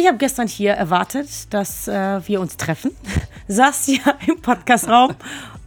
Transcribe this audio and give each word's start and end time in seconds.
Ich 0.00 0.06
habe 0.06 0.16
gestern 0.16 0.46
hier 0.46 0.74
erwartet, 0.74 1.52
dass 1.52 1.88
äh, 1.88 2.20
wir 2.24 2.40
uns 2.40 2.56
treffen. 2.56 2.92
Saß 3.48 3.86
hier 3.86 4.00
im 4.28 4.40
Podcastraum 4.40 5.16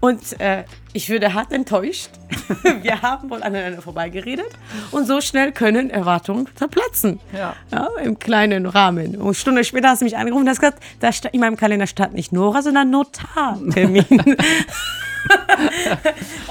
und 0.02 0.40
äh, 0.42 0.64
ich 0.94 1.10
würde 1.10 1.34
hart 1.34 1.54
enttäuscht. 1.54 2.10
wir 2.82 3.02
haben 3.02 3.30
wohl 3.30 3.44
aneinander 3.44 3.82
vorbeigeredet 3.82 4.50
und 4.92 5.06
so 5.06 5.22
schnell 5.22 5.52
können 5.52 5.90
Erwartungen 5.90 6.50
zerplatzen. 6.56 7.20
Ja. 7.34 7.56
ja. 7.72 7.88
Im 8.04 8.20
kleinen 8.20 8.66
Rahmen. 8.66 9.16
Und 9.16 9.26
eine 9.26 9.34
Stunde 9.34 9.64
später 9.64 9.90
hast 9.90 10.02
du 10.02 10.06
mich 10.06 10.18
angerufen 10.18 10.44
und 10.44 10.50
hast 10.50 10.60
gesagt, 10.60 10.84
da 11.00 11.12
in 11.32 11.40
meinem 11.40 11.56
Kalender 11.56 11.88
stand 11.88 12.14
nicht 12.14 12.34
Nora, 12.34 12.62
sondern 12.62 12.90
Notartermin. 12.90 14.06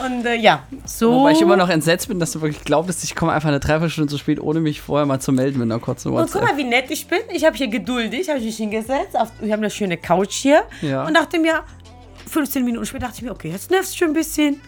und 0.06 0.27
äh, 0.27 0.37
ja, 0.37 0.62
so. 0.84 1.12
Wobei 1.12 1.33
ich 1.33 1.41
immer 1.41 1.56
noch 1.56 1.69
entsetzt 1.69 2.09
bin, 2.09 2.20
dass 2.20 2.33
du 2.33 2.41
wirklich 2.41 2.64
glaubst, 2.64 3.03
ich 3.05 3.14
komme 3.14 3.33
einfach 3.33 3.48
eine 3.48 3.61
Dreiviertelstunde 3.61 4.11
zu 4.11 4.19
spät, 4.19 4.41
ohne 4.41 4.61
mich 4.61 4.80
vorher 4.80 5.06
mal 5.06 5.20
zu 5.20 5.33
melden 5.33 5.59
mit 5.59 5.70
einer 5.70 5.80
kurzen 5.80 6.09
Und 6.09 6.14
guck 6.14 6.34
WhatsApp. 6.34 6.42
mal, 6.42 6.56
wie 6.56 6.64
nett 6.64 6.91
ich 6.91 7.06
bin. 7.06 7.19
Ich 7.33 7.45
habe 7.45 7.56
hier 7.56 7.69
geduldig, 7.69 8.28
habe 8.28 8.39
ich 8.39 8.45
mich 8.45 8.56
hingesetzt. 8.56 9.19
Auf, 9.19 9.30
wir 9.41 9.53
haben 9.53 9.61
eine 9.61 9.70
schöne 9.70 9.97
Couch 9.97 10.34
hier. 10.34 10.62
Ja. 10.83 11.05
Und 11.05 11.14
dachte 11.14 11.39
mir, 11.39 11.64
15 12.30 12.65
Minuten 12.65 12.87
später 12.87 13.07
dachte 13.07 13.19
ich 13.19 13.23
mir, 13.23 13.33
okay, 13.33 13.51
jetzt 13.51 13.70
nervst 13.70 13.93
du 13.95 13.98
schon 13.98 14.09
ein 14.09 14.15
bisschen. 14.15 14.61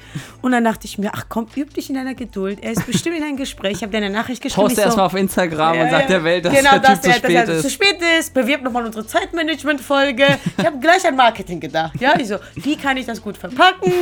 Und 0.43 0.53
dann 0.53 0.65
dachte 0.65 0.87
ich 0.87 0.99
mir, 0.99 1.11
ach 1.15 1.27
komm, 1.29 1.47
üb 1.57 1.73
dich 1.75 1.89
in 1.89 1.95
deiner 1.95 2.15
Geduld. 2.15 2.59
Er 2.63 2.73
ist 2.73 2.85
bestimmt 2.87 3.17
in 3.17 3.23
einem 3.23 3.37
Gespräch. 3.37 3.73
Ich 3.77 3.83
habe 3.83 3.93
dir 3.93 3.99
eine 3.99 4.11
Nachricht 4.11 4.43
geschrieben. 4.43 4.63
Poste 4.67 4.81
so, 4.81 4.87
erstmal 4.87 5.07
auf 5.07 5.15
Instagram 5.15 5.73
und 5.73 5.79
Ja, 5.87 5.91
sag 5.91 6.01
ja. 6.03 6.07
der 6.09 6.25
Welt, 6.25 6.45
dass 6.45 6.53
genau, 6.55 6.71
der 6.71 6.83
Typ 6.83 6.87
dass 6.91 7.01
zu 7.03 7.09
er- 7.09 7.15
spät 7.17 7.37
dass 7.37 7.49
er 7.49 7.55
ist. 7.57 7.63
zu 7.63 7.71
spät 7.71 7.97
ist. 8.19 8.35
Bewirb 8.35 8.63
nochmal 8.63 8.85
unsere 8.85 9.07
Zeitmanagement-Folge. 9.07 10.39
Ich 10.59 10.67
habe 10.67 10.79
gleich 10.79 11.07
an 11.07 11.17
Marketing 11.17 11.61
gedacht. 11.61 11.93
Ja, 12.01 12.19
ich 12.19 12.29
so, 12.29 12.37
wie 12.57 12.77
kann 12.77 12.97
ich 12.97 13.07
das 13.07 13.21
gut 13.23 13.37
verpacken? 13.37 13.93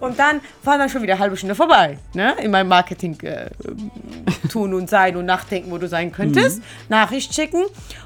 Und 0.00 0.18
dann 0.18 0.40
war 0.64 0.78
dann 0.78 0.88
schon 0.88 1.02
wieder 1.02 1.14
eine 1.14 1.22
halbe 1.22 1.36
Stunde 1.36 1.54
vorbei. 1.54 1.98
Ne? 2.14 2.34
In 2.42 2.50
meinem 2.50 2.68
Marketing 2.68 3.18
äh, 3.20 3.50
tun 4.50 4.74
und 4.74 4.88
sein 4.90 5.16
und 5.16 5.26
nachdenken, 5.26 5.70
wo 5.70 5.78
du 5.78 5.88
sein 5.88 6.12
könntest. 6.12 6.58
Mhm. 6.58 6.62
Nachricht 6.88 7.34
schicken. 7.34 7.62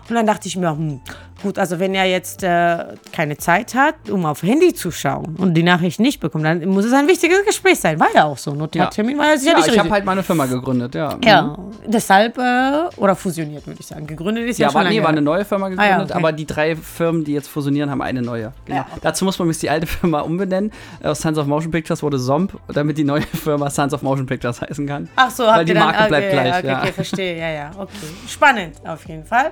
Und 0.08 0.14
dann 0.14 0.26
dachte 0.26 0.48
ich 0.48 0.56
mir, 0.56 0.70
hm, 0.70 1.00
gut, 1.44 1.58
also 1.58 1.78
wenn 1.78 1.94
er 1.94 2.06
jetzt 2.06 2.42
äh, 2.42 2.84
keine 3.12 3.36
Zeit 3.36 3.74
hat, 3.74 3.94
um 4.10 4.26
auf 4.26 4.42
Handy 4.42 4.74
zu 4.74 4.90
schauen 4.90 5.36
und 5.38 5.54
die 5.54 5.62
Nachricht 5.62 6.00
nicht 6.00 6.18
bekommt, 6.18 6.44
dann 6.44 6.66
muss 6.66 6.84
es 6.86 6.92
ein 6.92 7.06
wichtiges 7.06 7.44
Gespräch 7.46 7.78
sein. 7.78 8.00
War 8.00 8.08
ja 8.14 8.24
auch 8.24 8.38
so. 8.38 8.52
Notartermin 8.52 9.16
war 9.18 9.26
ja 9.26 9.32
Ja, 9.32 9.38
sicherlich 9.38 9.60
ich 9.60 9.66
richtig. 9.66 9.80
habe 9.84 9.90
halt 9.92 10.04
meine 10.04 10.22
Firma 10.22 10.46
gegründet, 10.46 10.94
ja. 10.94 11.16
Ja, 11.22 11.56
deshalb, 11.86 12.38
äh, 12.38 12.88
oder 12.96 13.14
fusioniert, 13.14 13.66
würde 13.66 13.78
ich 13.78 13.86
sagen. 13.86 14.06
Gegründet 14.06 14.48
ist 14.48 14.58
ja, 14.58 14.66
Ja, 14.66 14.72
schon 14.72 14.80
war, 14.80 14.84
nee, 14.88 14.96
lange 14.96 15.02
war 15.02 15.10
eine 15.10 15.22
neue 15.22 15.44
Firma 15.44 15.68
gegründet, 15.68 15.92
Ah 15.94 15.98
ja, 15.98 16.04
okay. 16.04 16.12
aber 16.14 16.32
die 16.32 16.46
drei 16.46 16.74
Firmen, 16.74 17.22
die 17.24 17.34
jetzt 17.34 17.48
fusionieren, 17.48 17.90
haben 17.90 18.02
eine 18.02 18.22
neue. 18.22 18.52
Genau. 18.64 18.78
Ja, 18.78 18.86
okay. 18.90 19.00
Dazu 19.02 19.24
muss 19.26 19.38
man 19.38 19.46
übrigens 19.46 19.60
die 19.60 19.70
alte 19.70 19.86
Firma 19.86 20.20
umbenennen. 20.20 20.72
Aus 21.02 21.20
Sons 21.20 21.38
of 21.38 21.46
Motion 21.46 21.70
Pictures 21.70 22.02
wurde 22.02 22.18
Zomb, 22.18 22.58
damit 22.72 22.96
die 22.98 23.04
neue 23.04 23.22
Firma 23.44 23.68
Sons 23.70 23.92
of 23.92 24.02
Motion 24.02 24.26
Pictures 24.26 24.60
heißen 24.62 24.86
kann. 24.86 25.08
Ach 25.16 25.30
so, 25.30 25.44
Weil 25.44 25.64
die 25.64 25.72
ihr 25.72 25.74
dann, 25.74 25.84
Marke 25.84 25.98
okay, 26.00 26.08
bleibt 26.08 26.30
gleich, 26.32 26.54
Okay, 26.58 26.66
ja. 26.68 26.78
okay, 26.80 26.92
verstehe, 26.92 27.38
ja, 27.38 27.50
ja, 27.50 27.70
okay. 27.76 27.90
Spannend, 28.28 28.76
auf 28.86 29.06
jeden 29.06 29.24
Fall. 29.24 29.50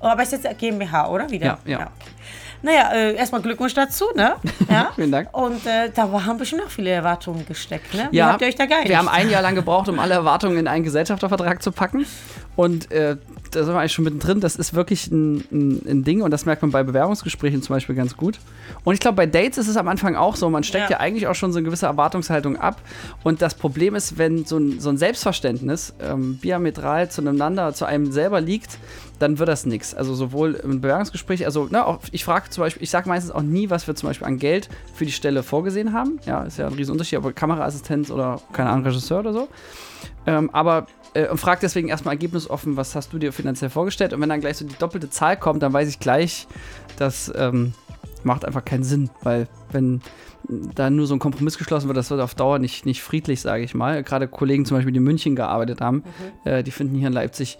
Oh, 0.00 0.06
aber 0.06 0.22
ist 0.22 0.32
jetzt 0.32 0.46
GmbH, 0.58 1.08
oder? 1.08 1.30
Wieder? 1.32 1.46
Ja, 1.46 1.58
ja. 1.66 1.78
okay. 1.80 1.90
Naja, 2.64 2.92
äh, 2.92 3.16
erstmal 3.16 3.42
Glückwunsch 3.42 3.74
dazu, 3.74 4.04
ne? 4.14 4.36
Ja. 4.70 4.92
Vielen 4.94 5.10
Dank. 5.10 5.36
Und 5.36 5.66
äh, 5.66 5.90
da 5.92 6.08
haben 6.24 6.38
bestimmt 6.38 6.62
noch 6.62 6.70
viele 6.70 6.90
Erwartungen 6.90 7.44
gesteckt, 7.44 7.92
ne? 7.94 8.06
Wie 8.12 8.18
Ja, 8.18 8.28
habt 8.28 8.40
ihr 8.42 8.46
euch 8.46 8.54
da 8.54 8.66
geeinigt? 8.66 8.88
wir 8.88 8.98
haben 8.98 9.08
ein 9.08 9.28
Jahr 9.28 9.42
lang 9.42 9.56
gebraucht, 9.56 9.88
um 9.88 9.98
alle 9.98 10.14
Erwartungen 10.14 10.56
in 10.58 10.68
einen 10.68 10.84
Gesellschaftervertrag 10.84 11.60
zu 11.60 11.72
packen. 11.72 12.06
Und 12.54 12.90
äh, 12.90 13.16
da 13.50 13.64
sind 13.64 13.74
wir 13.74 13.80
eigentlich 13.80 13.92
schon 13.92 14.04
mittendrin. 14.04 14.40
Das 14.40 14.56
ist 14.56 14.74
wirklich 14.74 15.10
ein, 15.10 15.44
ein, 15.50 15.82
ein 15.88 16.04
Ding 16.04 16.22
und 16.22 16.30
das 16.30 16.44
merkt 16.44 16.62
man 16.62 16.70
bei 16.70 16.82
Bewerbungsgesprächen 16.82 17.62
zum 17.62 17.76
Beispiel 17.76 17.94
ganz 17.94 18.16
gut. 18.16 18.38
Und 18.84 18.94
ich 18.94 19.00
glaube, 19.00 19.16
bei 19.16 19.26
Dates 19.26 19.58
ist 19.58 19.68
es 19.68 19.76
am 19.76 19.88
Anfang 19.88 20.16
auch 20.16 20.36
so. 20.36 20.50
Man 20.50 20.62
steckt 20.62 20.90
ja. 20.90 20.96
Ja. 20.96 21.00
eigentlich 21.00 21.26
auch 21.26 21.34
schon 21.34 21.52
so 21.52 21.58
eine 21.58 21.64
gewisse 21.64 21.86
Erwartungshaltung 21.86 22.58
ab. 22.58 22.80
Und 23.22 23.40
das 23.40 23.54
Problem 23.54 23.94
ist, 23.94 24.18
wenn 24.18 24.44
so 24.44 24.58
ein, 24.58 24.80
so 24.80 24.90
ein 24.90 24.98
Selbstverständnis 24.98 25.94
ähm, 26.00 26.38
diametral 26.42 27.10
zueinander, 27.10 27.72
zu 27.72 27.86
einem 27.86 28.12
selber 28.12 28.40
liegt, 28.40 28.78
dann 29.18 29.38
wird 29.38 29.48
das 29.48 29.64
nichts. 29.64 29.94
Also 29.94 30.14
sowohl 30.14 30.54
im 30.54 30.80
Bewerbungsgespräch, 30.80 31.46
also 31.46 31.66
ne, 31.66 31.86
auch, 31.86 32.00
ich 32.10 32.24
frage 32.24 32.50
zum 32.50 32.62
Beispiel, 32.62 32.82
ich 32.82 32.90
sage 32.90 33.08
meistens 33.08 33.32
auch 33.32 33.42
nie, 33.42 33.70
was 33.70 33.86
wir 33.86 33.94
zum 33.94 34.08
Beispiel 34.08 34.26
an 34.26 34.38
Geld 34.38 34.68
für 34.94 35.06
die 35.06 35.12
Stelle 35.12 35.42
vorgesehen 35.42 35.92
haben. 35.92 36.18
Ja, 36.26 36.42
ist 36.42 36.58
ja 36.58 36.66
ein 36.66 36.74
Riesenunterschied, 36.74 37.18
ob 37.18 37.34
Kameraassistenz 37.34 38.10
oder 38.10 38.40
keine 38.52 38.70
Ahnung, 38.70 38.84
Regisseur 38.84 39.20
oder 39.20 39.32
so. 39.32 39.48
Ähm, 40.26 40.50
aber 40.52 40.86
äh, 41.14 41.28
und 41.28 41.38
frag 41.38 41.60
deswegen 41.60 41.88
erstmal 41.88 42.14
ergebnisoffen, 42.14 42.76
was 42.76 42.94
hast 42.94 43.12
du 43.12 43.18
dir 43.18 43.32
finanziell 43.32 43.70
vorgestellt? 43.70 44.12
Und 44.12 44.20
wenn 44.20 44.28
dann 44.28 44.40
gleich 44.40 44.56
so 44.56 44.66
die 44.66 44.76
doppelte 44.78 45.10
Zahl 45.10 45.36
kommt, 45.36 45.62
dann 45.62 45.72
weiß 45.72 45.88
ich 45.88 45.98
gleich, 45.98 46.46
das 46.96 47.32
ähm, 47.36 47.74
macht 48.24 48.44
einfach 48.44 48.64
keinen 48.64 48.84
Sinn, 48.84 49.10
weil 49.22 49.48
wenn 49.70 50.00
da 50.48 50.90
nur 50.90 51.06
so 51.06 51.14
ein 51.14 51.18
Kompromiss 51.18 51.58
geschlossen 51.58 51.86
wird, 51.86 51.96
das 51.96 52.10
wird 52.10 52.20
auf 52.20 52.34
Dauer 52.34 52.58
nicht, 52.58 52.84
nicht 52.84 53.02
friedlich, 53.02 53.40
sage 53.40 53.62
ich 53.62 53.74
mal. 53.74 54.02
Gerade 54.02 54.26
Kollegen 54.28 54.64
zum 54.64 54.76
Beispiel, 54.76 54.92
die 54.92 54.98
in 54.98 55.04
München 55.04 55.36
gearbeitet 55.36 55.80
haben, 55.80 56.02
äh, 56.44 56.62
die 56.62 56.70
finden 56.70 56.96
hier 56.96 57.08
in 57.08 57.12
Leipzig 57.12 57.58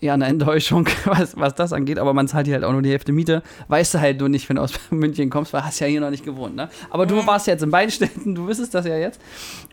ja 0.00 0.14
eine 0.14 0.26
Enttäuschung, 0.26 0.86
was, 1.04 1.36
was 1.36 1.54
das 1.54 1.72
angeht, 1.72 1.98
aber 1.98 2.14
man 2.14 2.26
zahlt 2.26 2.46
hier 2.46 2.54
halt 2.54 2.64
auch 2.64 2.72
nur 2.72 2.82
die 2.82 2.90
Hälfte 2.90 3.12
Miete. 3.12 3.42
Weißt 3.68 3.94
du 3.94 4.00
halt 4.00 4.18
nur 4.20 4.28
nicht, 4.28 4.48
wenn 4.48 4.56
du 4.56 4.62
aus 4.62 4.72
München 4.90 5.28
kommst, 5.30 5.52
weil 5.52 5.64
hast 5.64 5.78
ja 5.80 5.86
hier 5.86 6.00
noch 6.00 6.10
nicht 6.10 6.24
gewohnt, 6.24 6.56
ne? 6.56 6.70
Aber 6.90 7.06
du 7.06 7.26
warst 7.26 7.46
jetzt 7.46 7.62
in 7.62 7.70
beiden 7.70 7.90
Städten, 7.92 8.34
du 8.34 8.48
wissest 8.48 8.74
das 8.74 8.86
ja 8.86 8.96
jetzt. 8.96 9.20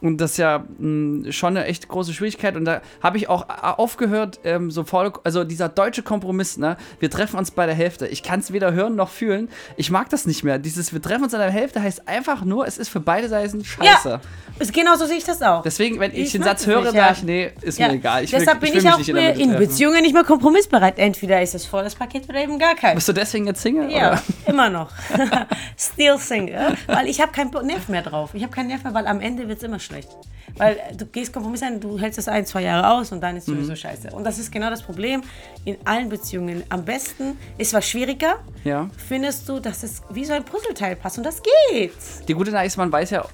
Und 0.01 0.19
das 0.19 0.31
ist 0.31 0.37
ja 0.37 0.65
mh, 0.79 1.31
schon 1.31 1.55
eine 1.57 1.65
echt 1.65 1.87
große 1.87 2.13
Schwierigkeit. 2.13 2.55
Und 2.55 2.65
da 2.65 2.81
habe 3.01 3.17
ich 3.17 3.29
auch 3.29 3.47
a- 3.47 3.73
aufgehört, 3.73 4.39
ähm, 4.43 4.69
so 4.69 4.83
voll, 4.83 5.13
also 5.23 5.43
dieser 5.43 5.69
deutsche 5.69 6.03
Kompromiss, 6.03 6.57
ne? 6.57 6.77
Wir 6.99 7.09
treffen 7.09 7.37
uns 7.37 7.51
bei 7.51 7.65
der 7.65 7.75
Hälfte. 7.75 8.07
Ich 8.07 8.21
kann 8.21 8.41
es 8.41 8.51
weder 8.51 8.73
hören 8.73 8.95
noch 8.95 9.09
fühlen. 9.09 9.47
Ich 9.77 9.91
mag 9.91 10.09
das 10.09 10.25
nicht 10.25 10.43
mehr. 10.43 10.59
Dieses 10.59 10.91
Wir 10.91 11.01
treffen 11.01 11.23
uns 11.23 11.33
an 11.33 11.39
der 11.39 11.51
Hälfte 11.51 11.81
heißt 11.81 12.07
einfach 12.07 12.43
nur, 12.43 12.67
es 12.67 12.77
ist 12.77 12.89
für 12.89 12.99
beide 12.99 13.29
Seiten 13.29 13.63
scheiße. 13.63 14.09
Ja, 14.09 14.21
ist, 14.59 14.73
genau 14.73 14.95
so 14.95 15.05
sehe 15.05 15.17
ich 15.17 15.23
das 15.23 15.41
auch. 15.41 15.61
Deswegen, 15.61 15.99
wenn 15.99 16.11
ich, 16.11 16.17
Ich 16.19 16.31
den 16.33 16.43
Satz 16.43 16.65
höre, 16.65 16.81
nicht, 16.81 16.93
sage 16.93 17.13
ich, 17.17 17.23
nee, 17.23 17.51
ist 17.61 17.79
ja. 17.79 17.87
mir 17.87 17.93
egal. 17.95 18.23
Ich 18.23 18.31
Deshalb 18.31 18.61
will, 18.61 18.69
bin 18.71 18.79
ich, 18.79 18.85
ich, 18.85 18.91
auch 18.91 18.97
nicht 18.97 19.09
in 19.09 19.51
in. 19.51 19.57
Beziehungen 19.57 20.01
nicht 20.01 20.16
mehr 20.17 20.25
kompromissbereit. 20.25 20.97
Entweder 20.99 21.41
ist 21.41 21.55
es 21.55 21.65
volles 21.65 21.95
Paket 21.95 22.27
oder 22.29 22.39
eben 22.41 22.59
gar 22.59 22.75
kein. 22.75 22.95
Bist 22.95 23.07
du 23.07 23.13
deswegen 23.13 23.47
jetzt 23.47 23.61
Single? 23.61 23.91
Ja, 23.91 24.11
Oder? 24.11 24.23
immer 24.47 24.69
noch. 24.69 24.89
Still 25.77 26.17
Single. 26.17 26.75
Weil 26.87 27.07
ich 27.07 27.21
habe 27.21 27.31
keinen 27.31 27.51
Nerv 27.65 27.87
mehr 27.87 28.01
drauf. 28.01 28.31
Ich 28.33 28.43
habe 28.43 28.53
keinen 28.53 28.67
Nerv 28.67 28.83
mehr, 28.83 28.93
weil 28.93 29.07
am 29.07 29.21
Ende 29.21 29.47
wird 29.47 29.59
es 29.59 29.63
immer 29.63 29.79
schlecht. 29.79 30.09
Weil 30.57 30.77
du 30.97 31.05
gehst 31.05 31.33
Kompromiss 31.33 31.61
ein, 31.61 31.79
du 31.79 31.99
hältst 31.99 32.17
das 32.17 32.27
ein, 32.27 32.45
zwei 32.45 32.63
Jahre 32.63 32.89
aus 32.91 33.11
und 33.11 33.21
dann 33.21 33.37
ist 33.37 33.45
sowieso 33.45 33.75
scheiße. 33.75 34.09
Und 34.11 34.23
das 34.23 34.39
ist 34.39 34.51
genau 34.51 34.69
das 34.69 34.81
Problem 34.81 35.21
in 35.65 35.77
allen 35.85 36.09
Beziehungen. 36.09 36.63
Am 36.69 36.83
besten 36.83 37.37
ist 37.57 37.73
was 37.73 37.87
schwieriger, 37.87 38.37
Ja. 38.63 38.89
findest 39.07 39.47
du, 39.47 39.59
dass 39.59 39.83
es 39.83 40.01
wie 40.09 40.25
so 40.25 40.33
ein 40.33 40.43
Puzzleteil 40.43 40.95
passt. 40.95 41.17
Und 41.17 41.25
das 41.25 41.41
geht. 41.69 41.91
Die 42.27 42.33
gute 42.33 42.51
Nachricht 42.51 42.69
ist, 42.73 42.77
man 42.77 42.91
weiß 42.91 43.11
ja, 43.11 43.25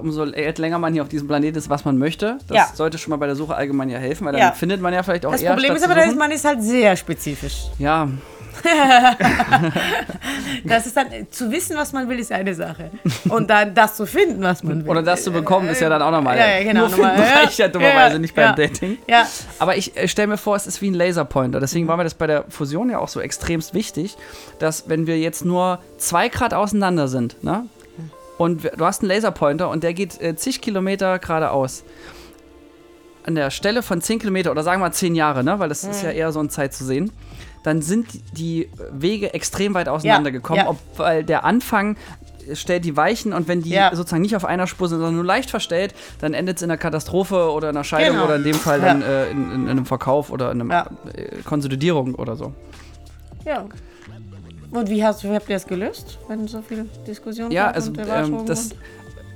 umso 0.00 0.24
länger 0.24 0.78
man 0.78 0.92
hier 0.92 1.02
auf 1.02 1.08
diesem 1.08 1.26
Planeten 1.28 1.56
ist, 1.58 1.68
was 1.70 1.84
man 1.84 1.98
möchte. 1.98 2.38
Das 2.48 2.56
Ja. 2.56 2.68
sollte 2.74 2.98
schon 2.98 3.10
mal 3.10 3.16
bei 3.16 3.26
der 3.26 3.36
Suche 3.36 3.54
allgemein 3.54 3.88
ja 3.90 3.98
helfen, 3.98 4.24
weil 4.26 4.32
dann 4.32 4.40
Ja. 4.42 4.52
findet 4.52 4.80
man 4.80 4.92
ja 4.94 5.02
vielleicht 5.02 5.26
auch 5.26 5.32
Das 5.32 5.42
eher 5.42 5.52
Problem 5.52 5.76
statt 5.76 5.78
ist 5.78 5.84
aber, 5.90 5.94
dass 6.06 6.14
man 6.14 6.30
ist 6.30 6.44
halt 6.44 6.62
sehr 6.62 6.96
spezifisch. 6.96 7.64
Ja, 7.78 8.08
Das 10.64 10.86
ist 10.86 10.96
dann, 10.96 11.10
äh, 11.12 11.28
zu 11.30 11.50
wissen, 11.50 11.76
was 11.76 11.92
man 11.92 12.08
will, 12.08 12.18
ist 12.18 12.32
eine 12.32 12.54
Sache. 12.54 12.90
Und 13.28 13.50
dann 13.50 13.74
das 13.74 13.96
zu 13.96 14.06
finden, 14.06 14.42
was 14.42 14.62
man 14.62 14.84
will. 14.84 14.90
oder 14.90 15.02
das 15.02 15.24
zu 15.24 15.30
bekommen, 15.32 15.68
ist 15.68 15.80
ja 15.80 15.88
dann 15.88 16.02
auch 16.02 16.10
nochmal. 16.10 16.38
Ja, 16.38 16.46
ja, 16.58 16.62
genau. 16.64 16.80
Nur 16.82 16.88
finden 16.90 17.08
nochmal, 17.08 17.26
ja. 17.28 17.34
reicht 17.42 17.58
ja 17.58 17.68
dummerweise 17.68 18.18
nicht 18.18 18.34
beim. 18.34 18.54
Dating. 18.54 18.98
Ja, 19.08 19.26
Aber 19.58 19.76
ich 19.76 19.96
äh, 19.96 20.08
stelle 20.08 20.28
mir 20.28 20.36
vor, 20.36 20.56
es 20.56 20.66
ist 20.66 20.80
wie 20.82 20.90
ein 20.90 20.94
Laserpointer. 20.94 21.60
Deswegen 21.60 21.88
war 21.88 21.96
mir 21.96 22.04
das 22.04 22.14
bei 22.14 22.26
der 22.26 22.44
Fusion 22.48 22.90
ja 22.90 22.98
auch 22.98 23.08
so 23.08 23.20
extremst 23.20 23.74
wichtig, 23.74 24.16
dass 24.58 24.88
wenn 24.88 25.06
wir 25.06 25.18
jetzt 25.18 25.44
nur 25.44 25.80
zwei 25.98 26.28
Grad 26.28 26.54
auseinander 26.54 27.08
sind, 27.08 27.42
ne? 27.42 27.66
Und 28.38 28.64
du 28.76 28.84
hast 28.84 29.02
einen 29.02 29.10
Laserpointer 29.10 29.68
und 29.70 29.84
der 29.84 29.94
geht 29.94 30.20
äh, 30.20 30.34
zig 30.36 30.60
Kilometer 30.60 31.18
geradeaus. 31.18 31.84
An 33.26 33.34
der 33.36 33.50
Stelle 33.50 33.82
von 33.82 34.02
10 34.02 34.18
Kilometer 34.18 34.50
oder 34.50 34.62
sagen 34.62 34.80
wir 34.82 34.88
mal 34.88 34.92
10 34.92 35.14
Jahre, 35.14 35.42
ne? 35.44 35.58
Weil 35.58 35.70
das 35.70 35.82
ist 35.84 36.02
ja 36.02 36.10
eher 36.10 36.30
so 36.30 36.40
eine 36.40 36.50
Zeit 36.50 36.74
zu 36.74 36.84
sehen. 36.84 37.10
Dann 37.62 37.80
sind 37.80 38.06
die 38.36 38.68
Wege 38.92 39.32
extrem 39.32 39.72
weit 39.72 39.88
auseinandergekommen, 39.88 40.64
ja. 40.64 40.68
ob, 40.70 40.76
weil 40.98 41.24
der 41.24 41.44
Anfang 41.44 41.96
stellt 42.52 42.84
die 42.84 42.94
Weichen 42.98 43.32
und 43.32 43.48
wenn 43.48 43.62
die 43.62 43.70
Ja. 43.70 43.94
sozusagen 43.96 44.20
nicht 44.20 44.36
auf 44.36 44.44
einer 44.44 44.66
Spur 44.66 44.88
sind, 44.90 44.98
sondern 44.98 45.14
nur 45.14 45.24
leicht 45.24 45.48
verstellt, 45.48 45.94
dann 46.20 46.34
endet 46.34 46.56
es 46.58 46.62
in 46.62 46.70
einer 46.70 46.76
Katastrophe 46.76 47.50
oder 47.50 47.70
einer 47.70 47.84
Scheidung 47.84 48.16
Genau. 48.16 48.26
oder 48.26 48.36
in 48.36 48.44
dem 48.44 48.54
Fall 48.56 48.80
Ja. 48.80 48.84
dann 48.88 49.00
äh, 49.00 49.30
in, 49.30 49.50
in, 49.50 49.62
in 49.62 49.68
einem 49.70 49.86
Verkauf 49.86 50.28
oder 50.30 50.52
in 50.52 50.60
einer 50.60 50.74
Ja. 50.74 50.90
äh, 51.14 51.36
Konsolidierung 51.44 52.14
oder 52.16 52.36
so. 52.36 52.52
ja. 53.46 53.64
Und 54.74 54.90
wie, 54.90 55.04
hast, 55.04 55.24
wie 55.24 55.28
habt 55.34 55.48
ihr 55.48 55.56
das 55.56 55.66
gelöst, 55.66 56.18
wenn 56.28 56.46
so 56.48 56.60
viele 56.62 56.84
Diskussionen 57.06 57.50
Ja, 57.52 57.70
also 57.70 57.92
ähm, 57.96 58.44
das. 58.46 58.66
und- 58.72 58.74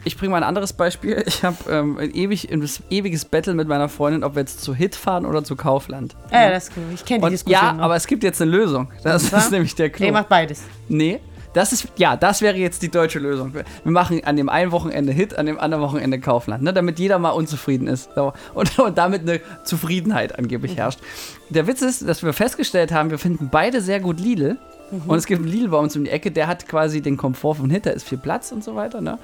Ich 0.04 0.16
bringe 0.16 0.30
mal 0.32 0.38
ein 0.38 0.42
anderes 0.42 0.72
Beispiel. 0.72 1.22
Ich 1.26 1.44
habe 1.44 1.56
ähm, 1.70 1.96
ein, 1.98 2.14
ewig, 2.14 2.50
ein 2.52 2.68
ewiges 2.90 3.24
Battle 3.24 3.54
mit 3.54 3.68
meiner 3.68 3.88
Freundin, 3.88 4.24
ob 4.24 4.34
wir 4.34 4.40
jetzt 4.40 4.62
zu 4.62 4.74
Hit 4.74 4.94
fahren 4.96 5.24
oder 5.26 5.44
zu 5.44 5.54
Kaufland. 5.56 6.16
Ja, 6.32 6.42
ja, 6.44 6.50
das 6.50 6.68
ist 6.68 6.72
cool. 6.76 6.82
Ich 6.94 7.04
kenne 7.04 7.20
die 7.20 7.24
Und 7.26 7.32
Diskussion. 7.32 7.62
ja, 7.62 7.72
noch. 7.72 7.84
aber 7.84 7.96
es 7.96 8.06
gibt 8.06 8.22
jetzt 8.24 8.40
eine 8.42 8.50
Lösung. 8.50 8.90
Das 9.04 9.24
zwar? 9.28 9.40
ist 9.40 9.50
nämlich 9.52 9.74
der 9.74 9.90
Clou. 9.90 10.10
macht 10.12 10.28
beides. 10.28 10.62
Nee, 10.88 11.20
das 11.54 11.72
ist, 11.72 11.88
ja, 11.96 12.14
das 12.16 12.42
wäre 12.42 12.56
jetzt 12.56 12.82
die 12.82 12.90
deutsche 12.90 13.18
Lösung. 13.18 13.54
Wir 13.54 13.64
machen 13.84 14.20
an 14.24 14.36
dem 14.36 14.48
einen 14.48 14.70
Wochenende 14.70 15.12
Hit, 15.12 15.36
an 15.38 15.46
dem 15.46 15.58
anderen 15.58 15.82
Wochenende 15.82 16.20
Kaufland, 16.20 16.62
ne, 16.62 16.72
damit 16.72 16.98
jeder 16.98 17.18
mal 17.18 17.30
unzufrieden 17.30 17.86
ist. 17.88 18.10
So. 18.14 18.32
Und, 18.54 18.78
und 18.78 18.98
damit 18.98 19.22
eine 19.22 19.40
Zufriedenheit 19.64 20.38
angeblich 20.38 20.76
herrscht. 20.76 21.00
Der 21.48 21.66
Witz 21.66 21.80
ist, 21.82 22.06
dass 22.06 22.22
wir 22.22 22.32
festgestellt 22.32 22.92
haben, 22.92 23.10
wir 23.10 23.18
finden 23.18 23.48
beide 23.50 23.80
sehr 23.80 23.98
gut 24.00 24.20
Lidl. 24.20 24.56
Und 24.90 25.16
es 25.16 25.26
gibt 25.26 25.42
einen 25.42 25.50
Lidl 25.50 25.68
bei 25.68 25.78
uns 25.78 25.96
um 25.96 26.04
die 26.04 26.10
Ecke, 26.10 26.30
der 26.30 26.46
hat 26.46 26.66
quasi 26.66 27.00
den 27.00 27.16
Komfort 27.16 27.56
von 27.56 27.70
hinter, 27.70 27.92
ist 27.92 28.08
viel 28.08 28.18
Platz 28.18 28.52
und 28.52 28.64
so 28.64 28.74
weiter. 28.74 29.00
Ne? 29.00 29.18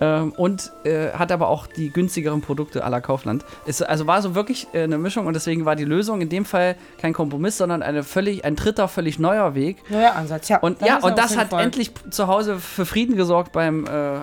Ähm, 0.00 0.32
und 0.36 0.72
äh, 0.84 1.10
hat 1.12 1.30
aber 1.30 1.48
auch 1.48 1.66
die 1.66 1.90
günstigeren 1.90 2.40
Produkte 2.40 2.80
la 2.80 3.00
Kaufland. 3.00 3.44
Ist, 3.66 3.82
also 3.82 4.06
war 4.06 4.22
so 4.22 4.34
wirklich 4.34 4.68
äh, 4.72 4.82
eine 4.82 4.98
Mischung 4.98 5.26
und 5.26 5.34
deswegen 5.34 5.64
war 5.64 5.76
die 5.76 5.84
Lösung 5.84 6.20
in 6.20 6.28
dem 6.28 6.44
Fall 6.44 6.76
kein 6.98 7.12
Kompromiss, 7.12 7.58
sondern 7.58 7.82
eine 7.82 8.02
völlig, 8.02 8.44
ein 8.44 8.56
dritter, 8.56 8.88
völlig 8.88 9.18
neuer 9.18 9.54
Weg. 9.54 9.88
Neuer 9.90 10.14
Ansatz, 10.14 10.48
ja. 10.48 10.58
Und 10.58 10.80
Das 10.80 10.88
ja, 10.88 10.98
und 10.98 11.18
das 11.18 11.36
hat 11.36 11.52
endlich 11.52 11.92
zu 12.10 12.26
Hause 12.26 12.58
für 12.58 12.86
Frieden 12.86 13.16
gesorgt 13.16 13.52
beim 13.52 13.86
äh, 13.86 14.20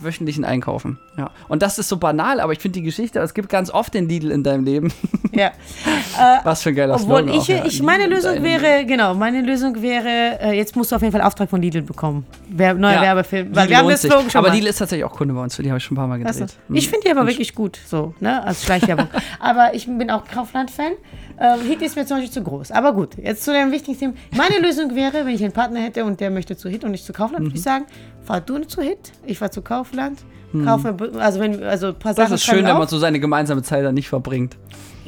wöchentlichen 0.00 0.44
Einkaufen. 0.44 0.98
Ja. 1.16 1.30
Und 1.48 1.62
das 1.62 1.78
ist 1.78 1.88
so 1.88 1.96
banal, 1.96 2.40
aber 2.40 2.52
ich 2.52 2.58
finde 2.58 2.78
die 2.80 2.84
Geschichte, 2.84 3.18
es 3.20 3.34
gibt 3.34 3.48
ganz 3.48 3.70
oft 3.70 3.94
den 3.94 4.08
Lidl 4.08 4.30
in 4.30 4.42
deinem 4.42 4.64
Leben. 4.64 4.92
Ja. 5.36 5.50
Was 6.44 6.62
für 6.62 6.68
ein 6.68 6.76
geiler 6.76 6.94
Obwohl 6.94 7.22
Slogan 7.24 7.34
ich, 7.34 7.42
auch, 7.42 7.48
ja. 7.48 7.64
ich 7.64 7.82
meine 7.82 8.04
Lidl 8.04 8.14
Lösung 8.14 8.42
wäre, 8.44 8.84
genau, 8.86 9.14
meine 9.14 9.42
Lösung 9.42 9.82
wäre, 9.82 10.38
äh, 10.40 10.52
jetzt 10.56 10.76
musst 10.76 10.92
du 10.92 10.96
auf 10.96 11.02
jeden 11.02 11.10
Fall 11.10 11.22
Auftrag 11.22 11.50
von 11.50 11.60
Lidl 11.60 11.82
bekommen. 11.82 12.24
Wer, 12.48 12.74
neuer 12.74 12.92
Ja, 12.94 13.02
Werbefilm. 13.02 13.48
Lidl 13.52 13.68
wir 13.68 13.78
haben 13.78 13.88
das. 13.88 14.02
Slogan 14.02 14.30
schon 14.30 14.38
Aber 14.38 14.48
mal. 14.50 14.54
Lidl 14.54 14.68
ist 14.68 14.78
tatsächlich 14.78 15.04
auch 15.04 15.12
Kunde 15.16 15.34
bei 15.34 15.42
uns, 15.42 15.56
für 15.56 15.64
die 15.64 15.70
habe 15.70 15.78
ich 15.78 15.84
schon 15.84 15.94
ein 15.94 15.98
paar 15.98 16.06
Mal 16.06 16.18
gedreht. 16.18 16.54
Hm. 16.68 16.76
Ich 16.76 16.88
finde 16.88 17.06
die 17.06 17.10
aber 17.10 17.26
wirklich 17.26 17.52
gut, 17.56 17.80
so, 17.84 18.14
ne, 18.20 18.44
als 18.44 18.62
Schleichwerbung. 18.64 19.08
aber 19.40 19.74
ich 19.74 19.86
bin 19.86 20.08
auch 20.08 20.24
Kaufland-Fan. 20.24 20.92
Ähm, 21.40 21.60
Hit 21.66 21.82
ist 21.82 21.96
mir 21.96 22.06
zum 22.06 22.18
Beispiel 22.18 22.32
zu 22.32 22.42
groß. 22.44 22.70
Aber 22.70 22.92
gut, 22.92 23.16
jetzt 23.20 23.42
zu 23.42 23.52
dem 23.52 23.72
wichtigen 23.72 23.98
Thema. 23.98 24.12
Meine 24.36 24.64
Lösung 24.64 24.94
wäre, 24.94 25.26
wenn 25.26 25.34
ich 25.34 25.42
einen 25.42 25.52
Partner 25.52 25.80
hätte 25.80 26.04
und 26.04 26.20
der 26.20 26.30
möchte 26.30 26.56
zu 26.56 26.68
Hit 26.68 26.84
und 26.84 26.92
nicht 26.92 27.04
zu 27.04 27.12
Kaufland, 27.12 27.40
Mhm. 27.40 27.46
würde 27.48 27.56
ich 27.56 27.62
sagen, 27.62 27.86
fahr 28.24 28.40
du 28.40 28.58
zu 28.64 28.82
Hit, 28.82 29.12
ich 29.24 29.38
fahr 29.38 29.50
zu 29.50 29.62
Kaufland. 29.62 30.20
Kaufe, 30.64 30.94
also 31.18 31.40
wenn, 31.40 31.64
also 31.64 31.88
ein 31.88 31.98
paar. 31.98 32.14
Das 32.14 32.28
Sachen 32.28 32.34
ist 32.34 32.44
schön, 32.44 32.64
wenn 32.64 32.78
man 32.78 32.86
so 32.86 32.98
seine 32.98 33.18
gemeinsame 33.18 33.62
Zeit 33.62 33.84
dann 33.84 33.94
nicht 33.94 34.08
verbringt. 34.08 34.56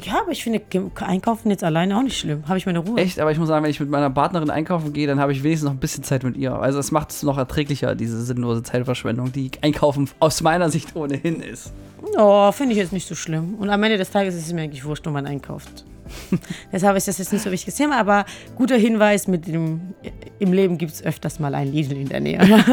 Ja, 0.03 0.21
aber 0.21 0.31
ich 0.31 0.43
finde 0.43 0.61
Einkaufen 0.99 1.49
jetzt 1.49 1.63
alleine 1.63 1.97
auch 1.97 2.03
nicht 2.03 2.17
schlimm. 2.19 2.47
Habe 2.47 2.57
ich 2.57 2.65
meine 2.65 2.79
Ruhe. 2.79 2.99
Echt, 2.99 3.19
aber 3.19 3.31
ich 3.31 3.39
muss 3.39 3.47
sagen, 3.47 3.63
wenn 3.63 3.71
ich 3.71 3.79
mit 3.79 3.89
meiner 3.89 4.09
Partnerin 4.09 4.49
einkaufen 4.49 4.93
gehe, 4.93 5.07
dann 5.07 5.19
habe 5.19 5.31
ich 5.31 5.43
wenigstens 5.43 5.67
noch 5.67 5.73
ein 5.73 5.79
bisschen 5.79 6.03
Zeit 6.03 6.23
mit 6.23 6.37
ihr. 6.37 6.53
Also 6.53 6.79
es 6.79 6.91
macht 6.91 7.11
es 7.11 7.23
noch 7.23 7.37
erträglicher, 7.37 7.95
diese 7.95 8.21
sinnlose 8.21 8.61
Zeitverschwendung, 8.61 9.31
die 9.31 9.51
Einkaufen 9.61 10.09
aus 10.19 10.41
meiner 10.41 10.69
Sicht 10.69 10.95
ohnehin 10.95 11.41
ist. 11.41 11.73
Oh, 12.17 12.51
finde 12.51 12.73
ich 12.73 12.77
jetzt 12.77 12.93
nicht 12.93 13.07
so 13.07 13.15
schlimm. 13.15 13.55
Und 13.55 13.69
am 13.69 13.81
Ende 13.83 13.97
des 13.97 14.11
Tages 14.11 14.35
ist 14.35 14.47
es 14.47 14.53
mir 14.53 14.61
eigentlich 14.61 14.85
wurscht, 14.85 15.05
wo 15.05 15.09
man 15.09 15.25
einkauft. 15.25 15.85
Deshalb 16.71 16.97
ist 16.97 17.07
das 17.07 17.17
jetzt 17.17 17.33
nicht 17.33 17.43
so 17.43 17.51
wichtiges 17.51 17.75
Thema, 17.75 17.99
aber 17.99 18.25
guter 18.55 18.77
Hinweis, 18.77 19.27
mit 19.27 19.47
dem, 19.47 19.93
im 20.39 20.53
Leben 20.53 20.77
gibt 20.77 20.93
es 20.93 21.03
öfters 21.03 21.39
mal 21.39 21.53
ein 21.55 21.71
Lidl 21.71 21.97
in 21.97 22.09
der 22.09 22.19
Nähe. 22.19 22.39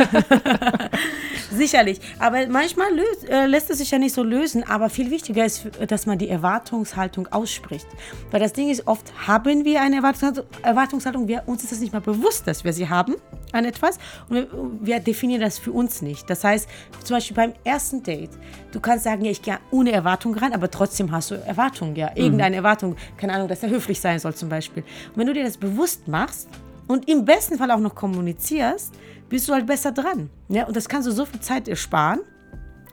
Sicherlich. 1.55 2.01
Aber 2.19 2.47
manchmal 2.49 2.95
löst, 2.95 3.29
äh, 3.29 3.47
lässt 3.47 3.71
es 3.71 3.79
sich 3.79 3.91
ja 3.91 3.99
nicht 3.99 4.15
so 4.15 4.23
lösen. 4.23 4.65
Aber 4.69 4.91
viel 4.91 5.11
wichtiger 5.11 5.45
ist, 5.45 5.69
dass 5.89 6.07
man 6.07 6.19
die 6.19 6.29
Erwartungshaltung 6.29 7.29
ausspricht. 7.29 7.87
Weil 8.31 8.41
das 8.41 8.53
Ding 8.53 8.71
ist, 8.71 8.87
oft 8.87 9.13
haben 9.27 9.65
wir 9.65 9.81
eine 9.81 9.97
Erwartungshaltung, 9.97 11.29
wir, 11.29 11.45
uns 11.47 11.65
ist 11.65 11.73
es 11.73 11.81
nicht 11.81 11.93
mal 11.93 12.01
bewusst, 12.01 12.47
dass 12.47 12.65
wir 12.65 12.73
sie 12.73 12.89
haben 12.89 13.15
an 13.53 13.65
etwas. 13.65 13.99
Und 14.29 14.37
wir, 14.37 14.49
wir 14.81 15.01
definieren 15.01 15.41
das 15.41 15.59
für 15.59 15.73
uns 15.73 16.03
nicht. 16.03 16.29
Das 16.29 16.45
heißt, 16.45 16.69
zum 17.05 17.17
Beispiel 17.17 17.37
beim 17.37 17.53
ersten 17.65 18.03
Date, 18.03 18.31
du 18.73 18.81
kannst 18.81 19.05
sagen, 19.05 19.25
ja, 19.25 19.31
ich 19.31 19.43
gehe 19.43 19.59
ohne 19.71 19.93
Erwartung 19.93 20.35
rein, 20.35 20.53
aber 20.53 20.71
trotzdem 20.71 21.13
hast 21.13 21.31
du 21.31 21.35
Erwartungen, 21.35 21.97
ja. 21.97 22.11
Irgendeine 22.15 22.57
Erwartung, 22.57 22.97
keine 23.17 23.35
Ahnung, 23.35 23.49
dass 23.49 23.63
er 23.63 23.71
höflich 23.71 24.01
sein 24.01 24.19
soll 24.19 24.35
zum 24.35 24.49
Beispiel. 24.49 24.83
Und 24.83 25.17
wenn 25.17 25.27
du 25.27 25.33
dir 25.33 25.45
das 25.45 25.57
bewusst 25.57 26.09
machst, 26.09 26.49
und 26.87 27.09
im 27.09 27.25
besten 27.25 27.59
Fall 27.59 27.71
auch 27.71 27.81
noch 27.81 27.95
kommunizierst, 27.95 28.95
bist 29.29 29.49
du 29.49 29.53
halt 29.53 29.67
besser 29.67 29.93
dran. 29.93 30.31
Ja? 30.49 30.67
Und 30.67 30.77
das 30.77 30.89
kannst 30.89 31.09
du 31.09 31.13
so 31.13 31.25
viel 31.25 31.41
Zeit 31.41 31.69
ersparen. 31.69 32.21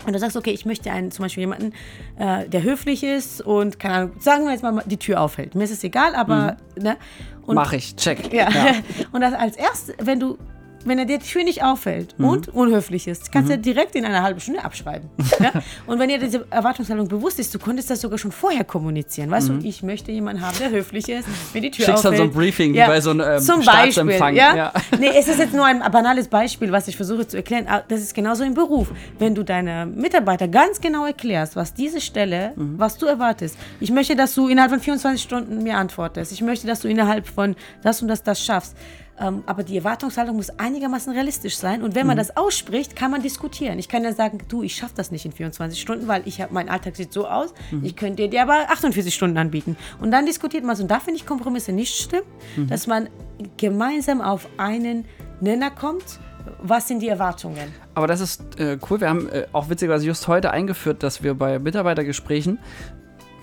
Und 0.06 0.14
du 0.14 0.20
sagst, 0.20 0.36
okay, 0.36 0.50
ich 0.50 0.66
möchte 0.66 0.92
einen, 0.92 1.12
zum 1.12 1.24
Beispiel 1.24 1.42
jemanden, 1.42 1.74
äh, 2.18 2.50
der 2.50 2.64
höflich 2.64 3.04
ist 3.04 3.42
und, 3.42 3.80
keine 3.80 3.96
Ahnung, 3.96 4.12
sagen 4.20 4.46
wir 4.46 4.52
jetzt 4.52 4.64
mal, 4.64 4.84
die 4.88 4.98
Tür 4.98 5.22
aufhält. 5.22 5.54
Mir 5.54 5.64
ist 5.64 5.72
es 5.72 5.84
egal, 5.84 6.16
aber, 6.16 6.58
ne? 6.76 6.98
Und, 7.46 7.56
Mach 7.56 7.72
ich, 7.74 7.96
check. 7.96 8.34
Ja. 8.34 8.50
Und 9.12 9.22
das 9.22 9.34
als 9.34 9.58
erstes, 9.58 9.96
wenn 10.00 10.20
du, 10.20 10.38
wenn 10.86 11.00
er 11.00 11.06
dir 11.06 11.18
die 11.20 11.26
Tür 11.26 11.44
nicht 11.44 11.64
auffällt 11.64 12.16
Mhm. 12.18 12.26
und 12.28 12.48
unhöflich 12.50 13.08
ist, 13.08 13.32
kannst 13.32 13.52
du 13.52 13.58
direkt 13.58 13.96
in 13.96 14.06
einer 14.06 14.24
halben 14.24 14.40
Stunde 14.40 14.64
abschreiben. 14.64 15.10
ja? 15.40 15.52
Und 15.88 16.00
wenn 16.00 16.10
dir 16.10 16.18
diese 16.20 16.46
Erwartungshaltung 16.50 17.08
bewusst 17.08 17.40
ist, 17.40 17.54
du 17.54 17.60
konntest 17.60 17.90
das 17.90 18.02
sogar 18.02 18.18
schon 18.18 18.32
vorher 18.32 18.64
kommunizieren. 18.64 19.30
Weißt 19.32 19.50
du, 19.50 19.60
ich 19.64 19.84
möchte 19.84 20.12
jemanden 20.12 20.42
haben, 20.46 20.58
der 20.60 20.70
höflich 20.72 21.08
ist, 21.10 21.28
mir 21.54 21.62
die 21.62 21.72
Tür 21.72 21.84
Mhm. 21.88 21.92
Schickst 21.92 22.06
dann 22.06 22.14
auffällt. 22.14 22.18
so 22.18 22.24
ein 22.24 22.32
Briefing 22.32 22.74
wie 22.74 22.78
bei 22.80 23.02
so 23.02 23.12
einem, 23.12 23.22
ähm, 23.22 23.40
Zum 23.40 23.62
Staatsempfang, 23.62 24.36
Beispiel, 24.36 24.38
ja? 24.38 24.56
ja. 24.56 24.74
Nee, 25.00 25.10
es 25.18 25.28
ist 25.28 25.40
jetzt 25.40 25.54
nur 25.54 25.66
ein 25.66 25.80
banales 25.92 26.28
Beispiel, 26.28 26.72
was 26.72 26.88
ich 26.88 26.96
versuche 26.96 27.28
zu 27.28 27.38
erklären. 27.38 27.68
Das 27.88 28.00
ist 28.02 28.14
genauso 28.14 28.44
im 28.44 28.54
Beruf. 28.54 28.92
Wenn 29.20 29.36
du 29.36 29.44
deine 29.44 29.86
Mitarbeiter 29.86 30.48
ganz 30.48 30.82
genau 30.82 31.06
erklärst, 31.06 31.56
was 31.56 31.74
diese 31.74 32.02
Stelle, 32.02 32.54
Mhm. 32.56 32.76
was 32.78 32.98
du 32.98 33.06
erwartest. 33.06 33.58
Ich 33.80 33.92
möchte, 33.92 34.16
dass 34.16 34.34
du 34.36 34.48
innerhalb 34.48 34.72
von 34.72 34.80
24 34.80 35.22
Stunden 35.22 35.64
mir 35.64 35.78
antwortest. 35.78 36.32
Ich 36.32 36.42
möchte, 36.42 36.68
dass 36.68 36.82
du 36.82 36.88
innerhalb 36.88 37.28
von 37.28 37.56
das 37.84 38.02
und 38.02 38.08
das 38.08 38.24
das 38.24 38.44
schaffst. 38.44 38.76
Ähm, 39.20 39.44
aber 39.46 39.64
die 39.64 39.78
Erwartungshaltung 39.78 40.36
muss 40.36 40.50
einigermaßen 40.58 41.14
realistisch 41.14 41.56
sein. 41.58 41.84
Und 41.84 41.94
wenn 41.96 42.04
Mhm. 42.04 42.08
man 42.08 42.18
das 42.18 42.36
ausspricht, 42.38 42.96
kann 42.96 43.12
man 43.12 43.22
diskutieren. 43.22 43.78
Ich 43.78 43.88
kann 43.90 44.04
ja 44.04 44.14
sagen, 44.14 44.40
du, 44.48 44.64
ich 44.64 44.76
schaffe 44.76 44.94
das 44.96 45.12
nicht 45.12 45.26
in 45.26 45.32
24 45.32 45.80
Stunden, 45.80 46.08
weil 46.08 46.24
ich 46.26 46.42
hab, 46.42 46.52
mein 46.52 46.70
Alltag 46.70 46.96
sieht 46.96 47.14
so 47.14 47.28
aus. 47.28 47.54
Mhm. 47.72 47.84
Ich 47.86 47.96
könnte 47.96 48.28
dir 48.30 48.42
aber 48.42 48.70
48 48.70 49.14
Stunden 49.14 49.38
anbieten. 49.38 49.76
Und 50.00 50.12
dann 50.12 50.26
diskutiert 50.26 50.64
man 50.64 50.74
es. 50.74 50.82
Und 50.82 50.90
da 50.90 51.00
finde 51.00 51.18
ich 51.20 51.26
Kompromisse 51.26 51.72
nicht 51.72 51.96
schlimm, 51.96 52.24
Mhm. 52.56 52.68
dass 52.68 52.88
man 52.88 53.10
gemeinsam 53.58 54.22
auf 54.22 54.48
einen 54.58 55.06
Nenner 55.40 55.72
kommt. 55.72 56.20
Was 56.64 56.88
sind 56.88 57.02
die 57.02 57.08
Erwartungen? 57.08 57.72
Aber 57.94 58.08
das 58.08 58.20
ist 58.22 58.60
äh, 58.60 58.78
cool. 58.90 59.00
Wir 59.02 59.10
haben 59.10 59.30
äh, 59.30 59.46
auch 59.54 59.70
witzigerweise 59.70 60.06
just 60.08 60.28
heute 60.28 60.50
eingeführt, 60.52 61.04
dass 61.04 61.22
wir 61.22 61.36
bei 61.36 61.60
Mitarbeitergesprächen 61.60 62.58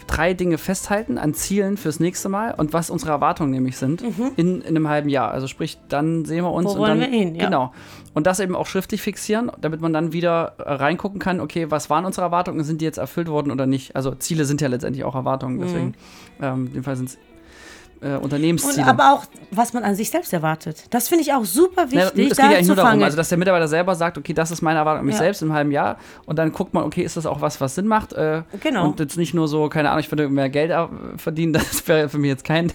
drei 0.08 0.34
Dinge 0.34 0.58
festhalten 0.58 1.18
an 1.18 1.34
Zielen 1.34 1.76
fürs 1.76 2.00
nächste 2.00 2.28
Mal 2.28 2.52
und 2.56 2.72
was 2.72 2.90
unsere 2.90 3.12
Erwartungen 3.12 3.52
nämlich 3.52 3.76
sind 3.76 4.02
in, 4.36 4.62
in 4.62 4.66
einem 4.66 4.88
halben 4.88 5.08
Jahr. 5.08 5.30
Also 5.30 5.46
sprich, 5.46 5.78
dann 5.88 6.24
sehen 6.24 6.44
wir 6.44 6.50
uns 6.50 6.64
Mhm. 6.64 6.68
Wo 6.68 6.72
und 6.72 6.78
wollen 6.80 7.00
dann 7.00 7.12
wir 7.12 7.18
hin, 7.18 7.34
ja. 7.36 7.44
genau 7.44 7.72
und 8.18 8.26
das 8.26 8.40
eben 8.40 8.56
auch 8.56 8.66
schriftlich 8.66 9.00
fixieren, 9.00 9.52
damit 9.60 9.80
man 9.80 9.92
dann 9.92 10.12
wieder 10.12 10.54
äh, 10.58 10.72
reingucken 10.72 11.20
kann. 11.20 11.38
Okay, 11.40 11.70
was 11.70 11.88
waren 11.88 12.04
unsere 12.04 12.24
Erwartungen? 12.26 12.64
Sind 12.64 12.80
die 12.80 12.84
jetzt 12.84 12.98
erfüllt 12.98 13.28
worden 13.28 13.52
oder 13.52 13.64
nicht? 13.64 13.94
Also 13.94 14.12
Ziele 14.14 14.44
sind 14.44 14.60
ja 14.60 14.66
letztendlich 14.66 15.04
auch 15.04 15.14
Erwartungen. 15.14 15.60
Deswegen 15.60 15.94
ähm, 16.42 16.66
in 16.66 16.72
dem 16.72 16.82
Fall 16.82 16.96
sind 16.96 17.10
es 17.10 17.18
äh, 18.00 18.14
Und 18.14 18.24
Unternehmensziele. 18.24 18.86
aber 18.86 19.12
auch, 19.14 19.24
was 19.50 19.72
man 19.72 19.82
an 19.84 19.94
sich 19.94 20.10
selbst 20.10 20.32
erwartet. 20.32 20.84
Das 20.90 21.08
finde 21.08 21.22
ich 21.22 21.32
auch 21.32 21.44
super 21.44 21.90
wichtig, 21.90 22.30
es 22.30 22.36
geht 22.36 22.38
ja 22.38 22.44
eigentlich 22.50 22.66
nur 22.66 22.76
darum, 22.76 23.02
also 23.02 23.16
dass 23.16 23.28
der 23.28 23.38
Mitarbeiter 23.38 23.68
selber 23.68 23.94
sagt, 23.94 24.18
okay, 24.18 24.32
das 24.32 24.50
ist 24.50 24.62
meine 24.62 24.78
Erwartung 24.78 25.00
an 25.00 25.06
mich 25.06 25.14
Ja. 25.14 25.20
selbst 25.22 25.42
im 25.42 25.52
halben 25.52 25.70
Jahr 25.70 25.96
und 26.26 26.38
dann 26.38 26.52
guckt 26.52 26.74
man, 26.74 26.84
okay, 26.84 27.02
ist 27.02 27.16
das 27.16 27.26
auch 27.26 27.40
was, 27.40 27.60
was 27.60 27.74
Sinn 27.74 27.86
macht? 27.86 28.12
Äh, 28.12 28.42
Genau. 28.60 28.86
Und 28.88 29.00
jetzt 29.00 29.16
nicht 29.16 29.34
nur 29.34 29.48
so, 29.48 29.68
keine 29.68 29.90
Ahnung, 29.90 30.00
ich 30.00 30.10
würde 30.12 30.28
mehr 30.28 30.48
Geld 30.48 30.72
verdienen, 31.16 31.52
das 31.54 31.86
wäre 31.88 32.08
für 32.08 32.18
mich 32.18 32.28
jetzt 32.28 32.44
kein, 32.44 32.72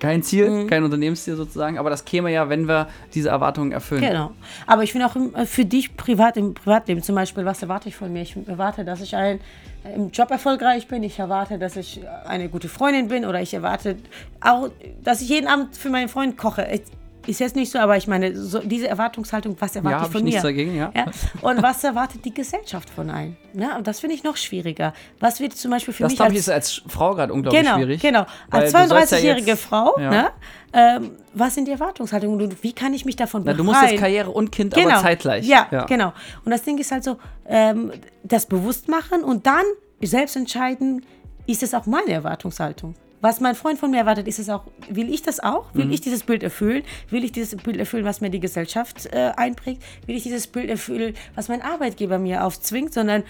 kein 0.00 0.22
Ziel, 0.22 0.50
Mhm. 0.50 0.66
kein 0.68 0.84
Unternehmensziel 0.84 1.36
sozusagen, 1.36 1.78
aber 1.78 1.90
das 1.90 2.04
käme 2.04 2.30
ja, 2.32 2.48
wenn 2.48 2.66
wir 2.68 2.88
diese 3.14 3.28
Erwartungen 3.30 3.72
erfüllen. 3.72 4.00
Genau. 4.02 4.32
Aber 4.66 4.82
ich 4.82 4.92
finde 4.92 5.06
auch 5.06 5.16
äh, 5.16 5.46
für 5.46 5.64
dich 5.64 5.96
privat 5.96 6.36
im 6.36 6.54
Privatleben 6.54 7.02
zum 7.02 7.14
Beispiel, 7.14 7.44
was 7.44 7.62
erwarte 7.62 7.88
ich 7.88 7.96
von 7.96 8.12
mir? 8.12 8.22
Ich 8.22 8.36
erwarte, 8.46 8.84
dass 8.84 9.00
ich 9.00 9.14
ein, 9.16 9.40
im 9.84 10.10
Job 10.10 10.30
erfolgreich 10.30 10.88
bin. 10.88 11.02
Ich 11.02 11.18
erwarte, 11.18 11.58
dass 11.58 11.76
ich 11.76 12.00
eine 12.26 12.48
gute 12.48 12.68
Freundin 12.68 13.08
bin 13.08 13.24
oder 13.24 13.40
ich 13.40 13.52
erwarte 13.54 13.96
auch, 14.40 14.70
dass 15.02 15.20
ich 15.20 15.28
jeden 15.28 15.48
Abend 15.48 15.76
für 15.76 15.90
meinen 15.90 16.08
Freund 16.08 16.36
koche. 16.36 16.66
Es 16.66 16.82
Ist 17.26 17.38
jetzt 17.40 17.54
nicht 17.54 17.70
so, 17.70 17.78
aber 17.78 17.96
ich 17.96 18.08
meine, 18.08 18.36
so 18.36 18.58
diese 18.58 18.88
Erwartungshaltung, 18.88 19.56
was 19.60 19.76
erwarte 19.76 19.96
Ja, 19.98 20.04
ich 20.06 20.10
von 20.10 20.18
ich 20.20 20.24
mir? 20.24 20.28
nichts 20.30 20.42
dagegen, 20.42 20.76
ja. 20.76 20.90
Ja? 20.94 21.06
Und 21.40 21.62
was 21.62 21.84
erwartet 21.84 22.24
die 22.24 22.34
Gesellschaft 22.34 22.90
von 22.90 23.10
einem? 23.10 23.36
Ja, 23.54 23.76
und 23.76 23.86
das 23.86 24.00
finde 24.00 24.16
ich 24.16 24.24
noch 24.24 24.36
schwieriger. 24.36 24.92
Was 25.20 25.38
wird 25.40 25.54
zum 25.56 25.70
Beispiel 25.70 25.94
für 25.94 26.02
Das 26.02 26.12
mich 26.12 26.18
glaube 26.18 26.32
ich 26.32 26.38
als 26.38 26.46
ist 26.48 26.82
als 26.82 26.92
Frau 26.92 27.14
gerade 27.14 27.32
unglaublich 27.32 27.62
genau, 27.62 27.76
schwierig. 27.76 28.02
Genau, 28.02 28.26
als 28.50 28.72
du 28.72 28.78
sollst 28.88 29.12
ja 29.12 29.18
32-jährige 29.18 29.46
jetzt- 29.52 29.62
Frau, 29.64 29.94
Ja. 30.00 30.10
ne, 30.10 30.30
ähm, 30.72 31.10
was 31.34 31.54
sind 31.54 31.66
die 31.68 31.72
Erwartungshaltungen 31.72 32.40
und 32.42 32.62
wie 32.64 32.72
kann 32.72 32.92
ich 32.94 33.04
mich 33.04 33.14
davon 33.16 33.42
Na, 33.44 33.52
befreien? 33.52 33.66
du 33.66 33.72
musst 33.72 33.82
jetzt 33.90 34.00
Karriere 34.00 34.30
und 34.30 34.50
Kind, 34.50 34.76
aber 34.76 34.96
zeitgleich. 35.00 35.46
Ja, 35.46 35.84
genau. 35.86 36.12
Und 36.44 36.50
das 36.50 36.62
Ding 36.62 36.78
ist 36.78 36.90
halt 36.90 37.04
so, 37.04 37.18
ähm, 37.46 37.92
das 38.24 38.46
bewusst 38.46 38.88
machen 38.88 39.22
und 39.22 39.46
dann 39.46 39.64
selbst 40.02 40.34
entscheiden, 40.36 41.04
ist 41.46 41.62
es 41.62 41.74
auch 41.74 41.86
meine 41.86 42.10
Erwartungshaltung? 42.12 42.94
Was 43.22 43.40
mein 43.40 43.54
Freund 43.54 43.78
von 43.78 43.90
mir 43.92 43.98
erwartet, 43.98 44.26
ist 44.26 44.40
es 44.40 44.48
auch, 44.50 44.64
will 44.90 45.08
ich 45.14 45.22
das 45.22 45.38
auch? 45.40 45.72
Will 45.74 45.86
Mhm. 45.86 45.92
ich 45.92 46.00
dieses 46.00 46.24
Bild 46.24 46.42
erfüllen? 46.42 46.82
Will 47.08 47.22
ich 47.24 47.30
dieses 47.30 47.56
Bild 47.56 47.76
erfüllen, 47.76 48.04
was 48.04 48.20
mir 48.20 48.30
die 48.30 48.40
Gesellschaft 48.40 49.06
äh, 49.06 49.30
einprägt? 49.36 49.80
Will 50.06 50.16
ich 50.16 50.24
dieses 50.24 50.48
Bild 50.48 50.68
erfüllen, 50.68 51.14
was 51.36 51.46
mein 51.48 51.62
Arbeitgeber 51.62 52.18
mir 52.18 52.44
aufzwingt? 52.44 52.92
Sondern 52.92 53.22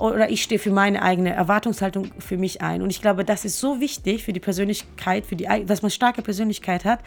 oder 0.00 0.30
ich 0.30 0.42
stehe 0.42 0.58
für 0.58 0.70
meine 0.70 1.02
eigene 1.02 1.32
Erwartungshaltung 1.32 2.10
für 2.18 2.36
mich 2.36 2.62
ein. 2.62 2.82
Und 2.82 2.90
ich 2.90 3.00
glaube, 3.02 3.24
das 3.24 3.44
ist 3.44 3.58
so 3.60 3.80
wichtig 3.80 4.24
für 4.24 4.32
die 4.32 4.40
Persönlichkeit, 4.40 5.26
für 5.26 5.36
die, 5.36 5.46
dass 5.66 5.82
man 5.82 5.90
starke 5.90 6.22
Persönlichkeit 6.22 6.84
hat 6.84 7.00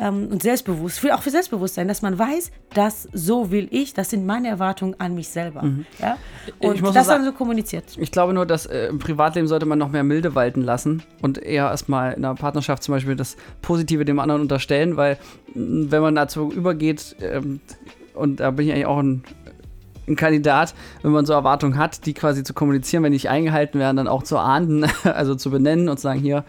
ähm, 0.00 0.28
und 0.30 0.42
selbstbewusst, 0.42 0.98
für, 0.98 1.14
auch 1.14 1.22
für 1.22 1.30
Selbstbewusstsein, 1.30 1.88
dass 1.88 2.02
man 2.02 2.18
weiß, 2.18 2.50
dass 2.74 3.08
so 3.12 3.50
will 3.50 3.68
ich, 3.70 3.94
das 3.94 4.10
sind 4.10 4.26
meine 4.26 4.48
Erwartungen 4.48 4.94
an 4.98 5.14
mich 5.14 5.28
selber. 5.28 5.62
Ja? 5.98 6.16
Ich 6.46 6.68
Und 6.82 6.82
das 6.94 7.06
sagen- 7.06 7.22
dann 7.22 7.24
so 7.24 7.32
kommuniziert. 7.32 7.84
Ich 7.98 8.10
glaube 8.10 8.32
nur, 8.32 8.46
dass 8.46 8.66
äh, 8.66 8.86
im 8.88 8.98
Privatleben 8.98 9.46
sollte 9.48 9.66
man 9.66 9.78
noch 9.78 9.90
mehr 9.90 10.04
Milde 10.04 10.34
walten 10.34 10.62
lassen 10.62 11.02
und 11.22 11.38
eher 11.38 11.68
erstmal 11.68 12.12
in 12.14 12.24
einer 12.24 12.34
Partnerschaft 12.34 12.82
zum 12.82 12.94
Beispiel 12.94 13.16
das 13.16 13.36
Positive 13.62 14.04
dem 14.04 14.18
anderen 14.18 14.40
unterstellen, 14.42 14.96
weil 14.96 15.18
wenn 15.54 16.00
man 16.02 16.14
dazu 16.14 16.50
übergeht, 16.52 17.16
ähm, 17.20 17.60
und 18.14 18.40
da 18.40 18.50
bin 18.50 18.66
ich 18.66 18.72
eigentlich 18.72 18.86
auch 18.86 18.98
ein, 18.98 19.22
ein 20.08 20.16
Kandidat, 20.16 20.74
wenn 21.02 21.12
man 21.12 21.26
so 21.26 21.32
Erwartungen 21.32 21.76
hat, 21.78 22.06
die 22.06 22.14
quasi 22.14 22.42
zu 22.42 22.54
kommunizieren, 22.54 23.02
wenn 23.02 23.12
die 23.12 23.16
nicht 23.16 23.28
eingehalten 23.28 23.78
werden, 23.78 23.96
dann 23.96 24.08
auch 24.08 24.22
zu 24.22 24.38
ahnden, 24.38 24.86
also 25.04 25.34
zu 25.34 25.50
benennen 25.50 25.88
und 25.88 25.96
zu 25.96 26.02
sagen, 26.02 26.20
hier, 26.20 26.44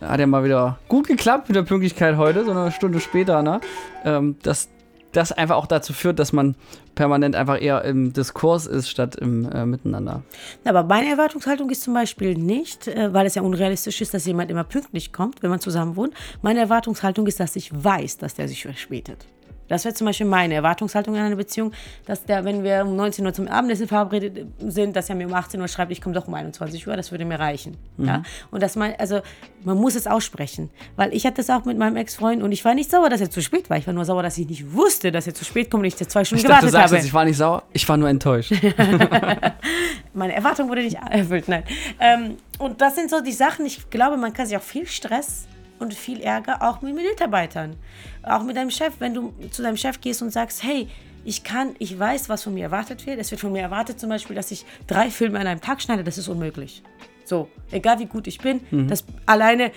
hat 0.00 0.20
ja 0.20 0.26
mal 0.26 0.44
wieder 0.44 0.78
gut 0.88 1.06
geklappt 1.06 1.48
mit 1.48 1.56
der 1.56 1.62
Pünktlichkeit 1.62 2.16
heute, 2.16 2.44
so 2.44 2.50
eine 2.50 2.72
Stunde 2.72 3.00
später, 3.00 3.42
ne? 3.42 3.60
Ähm, 4.04 4.36
dass 4.42 4.68
das 5.12 5.30
einfach 5.30 5.56
auch 5.56 5.66
dazu 5.66 5.92
führt, 5.92 6.18
dass 6.18 6.32
man 6.32 6.56
permanent 6.94 7.36
einfach 7.36 7.60
eher 7.60 7.84
im 7.84 8.12
Diskurs 8.12 8.66
ist, 8.66 8.88
statt 8.88 9.14
im 9.16 9.50
äh, 9.50 9.66
Miteinander. 9.66 10.22
Aber 10.64 10.84
meine 10.84 11.10
Erwartungshaltung 11.10 11.70
ist 11.70 11.82
zum 11.82 11.94
Beispiel 11.94 12.34
nicht, 12.34 12.88
äh, 12.88 13.12
weil 13.12 13.26
es 13.26 13.34
ja 13.34 13.42
unrealistisch 13.42 14.00
ist, 14.00 14.14
dass 14.14 14.26
jemand 14.26 14.50
immer 14.50 14.64
pünktlich 14.64 15.12
kommt, 15.12 15.42
wenn 15.42 15.50
man 15.50 15.60
zusammen 15.60 15.96
wohnt. 15.96 16.14
Meine 16.40 16.60
Erwartungshaltung 16.60 17.26
ist, 17.26 17.40
dass 17.40 17.56
ich 17.56 17.70
weiß, 17.72 18.18
dass 18.18 18.34
der 18.34 18.48
sich 18.48 18.62
verspätet. 18.62 19.26
Das 19.72 19.86
wäre 19.86 19.94
zum 19.94 20.06
Beispiel 20.06 20.26
meine 20.26 20.52
Erwartungshaltung 20.52 21.14
in 21.14 21.22
einer 21.22 21.34
Beziehung, 21.34 21.72
dass 22.04 22.26
der, 22.26 22.44
wenn 22.44 22.62
wir 22.62 22.84
um 22.84 22.94
19 22.94 23.24
Uhr 23.24 23.32
zum 23.32 23.48
Abendessen 23.48 23.88
verabredet 23.88 24.46
sind, 24.58 24.94
dass 24.94 25.08
er 25.08 25.14
mir 25.14 25.26
um 25.26 25.32
18 25.32 25.58
Uhr 25.62 25.66
schreibt, 25.66 25.90
ich 25.92 26.02
komme 26.02 26.14
doch 26.14 26.28
um 26.28 26.34
21 26.34 26.86
Uhr, 26.86 26.94
das 26.94 27.10
würde 27.10 27.24
mir 27.24 27.40
reichen. 27.40 27.78
Mhm. 27.96 28.06
Ja? 28.06 28.22
Und 28.50 28.62
dass 28.62 28.76
man, 28.76 28.92
also 28.98 29.20
man 29.64 29.78
muss 29.78 29.94
es 29.94 30.06
aussprechen. 30.06 30.68
Weil 30.96 31.14
ich 31.14 31.24
hatte 31.24 31.36
das 31.36 31.48
auch 31.48 31.64
mit 31.64 31.78
meinem 31.78 31.96
Ex-Freund 31.96 32.42
und 32.42 32.52
ich 32.52 32.66
war 32.66 32.74
nicht 32.74 32.90
sauer, 32.90 33.08
dass 33.08 33.22
er 33.22 33.30
zu 33.30 33.40
spät 33.40 33.70
war. 33.70 33.78
Ich 33.78 33.86
war 33.86 33.94
nur 33.94 34.04
sauer, 34.04 34.22
dass 34.22 34.36
ich 34.36 34.46
nicht 34.46 34.74
wusste, 34.74 35.10
dass 35.10 35.26
er 35.26 35.32
zu 35.32 35.46
spät 35.46 35.70
kommt 35.70 35.84
und 35.84 35.86
ich 35.86 35.96
zwei 35.96 36.22
Stunden 36.22 36.40
ich 36.40 36.44
gewartet 36.44 36.64
dachte, 36.64 36.66
du 36.66 36.72
sagst 36.72 36.92
habe. 36.92 36.96
Jetzt, 36.96 37.06
ich 37.06 37.14
war 37.14 37.24
nicht 37.24 37.38
sauer, 37.38 37.62
ich 37.72 37.88
war 37.88 37.96
nur 37.96 38.10
enttäuscht. 38.10 38.52
Meine 40.12 40.34
Erwartung 40.34 40.68
wurde 40.68 40.82
nicht 40.82 40.98
erfüllt, 41.10 41.48
nein. 41.48 41.62
Ähm, 41.98 42.36
und 42.58 42.78
das 42.82 42.94
sind 42.94 43.08
so 43.08 43.22
die 43.22 43.32
Sachen, 43.32 43.64
ich 43.64 43.88
glaube, 43.88 44.18
man 44.18 44.34
kann 44.34 44.46
sich 44.46 44.54
auch 44.54 44.62
viel 44.62 44.86
Stress 44.86 45.46
und 45.82 45.92
viel 45.92 46.20
Ärger 46.20 46.62
auch 46.62 46.80
mit 46.80 46.94
Mitarbeitern. 46.94 47.76
Auch 48.22 48.42
mit 48.42 48.56
deinem 48.56 48.70
Chef, 48.70 48.94
wenn 49.00 49.14
du 49.14 49.34
zu 49.50 49.62
deinem 49.62 49.76
Chef 49.76 50.00
gehst 50.00 50.22
und 50.22 50.30
sagst, 50.30 50.62
hey, 50.62 50.88
ich 51.24 51.44
kann, 51.44 51.74
ich 51.78 51.98
weiß, 51.98 52.28
was 52.28 52.44
von 52.44 52.54
mir 52.54 52.64
erwartet 52.64 53.06
wird. 53.06 53.18
Es 53.18 53.30
wird 53.30 53.40
von 53.40 53.52
mir 53.52 53.62
erwartet 53.62 54.00
zum 54.00 54.08
Beispiel, 54.08 54.34
dass 54.34 54.50
ich 54.50 54.64
drei 54.86 55.10
Filme 55.10 55.38
an 55.38 55.46
einem 55.46 55.60
Tag 55.60 55.82
schneide. 55.82 56.02
Das 56.02 56.18
ist 56.18 56.28
unmöglich. 56.28 56.82
So, 57.24 57.48
egal 57.70 57.98
wie 57.98 58.06
gut 58.06 58.26
ich 58.26 58.38
bin, 58.38 58.60
mhm. 58.70 58.88
das 58.88 59.04
alleine 59.26 59.70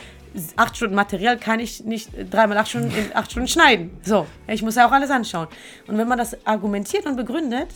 acht 0.56 0.76
Stunden 0.76 0.96
Material 0.96 1.38
kann 1.38 1.60
ich 1.60 1.84
nicht 1.84 2.10
dreimal 2.32 2.58
acht 2.58 2.70
Stunden 2.70 2.90
in 2.90 3.16
acht 3.16 3.32
Stunden 3.32 3.48
schneiden. 3.48 3.92
So, 4.02 4.28
ich 4.48 4.62
muss 4.64 4.76
ja 4.76 4.88
auch 4.88 4.92
alles 4.92 5.10
anschauen. 5.10 5.48
Und 5.88 5.98
wenn 5.98 6.08
man 6.08 6.18
das 6.18 6.46
argumentiert 6.46 7.06
und 7.06 7.16
begründet, 7.16 7.70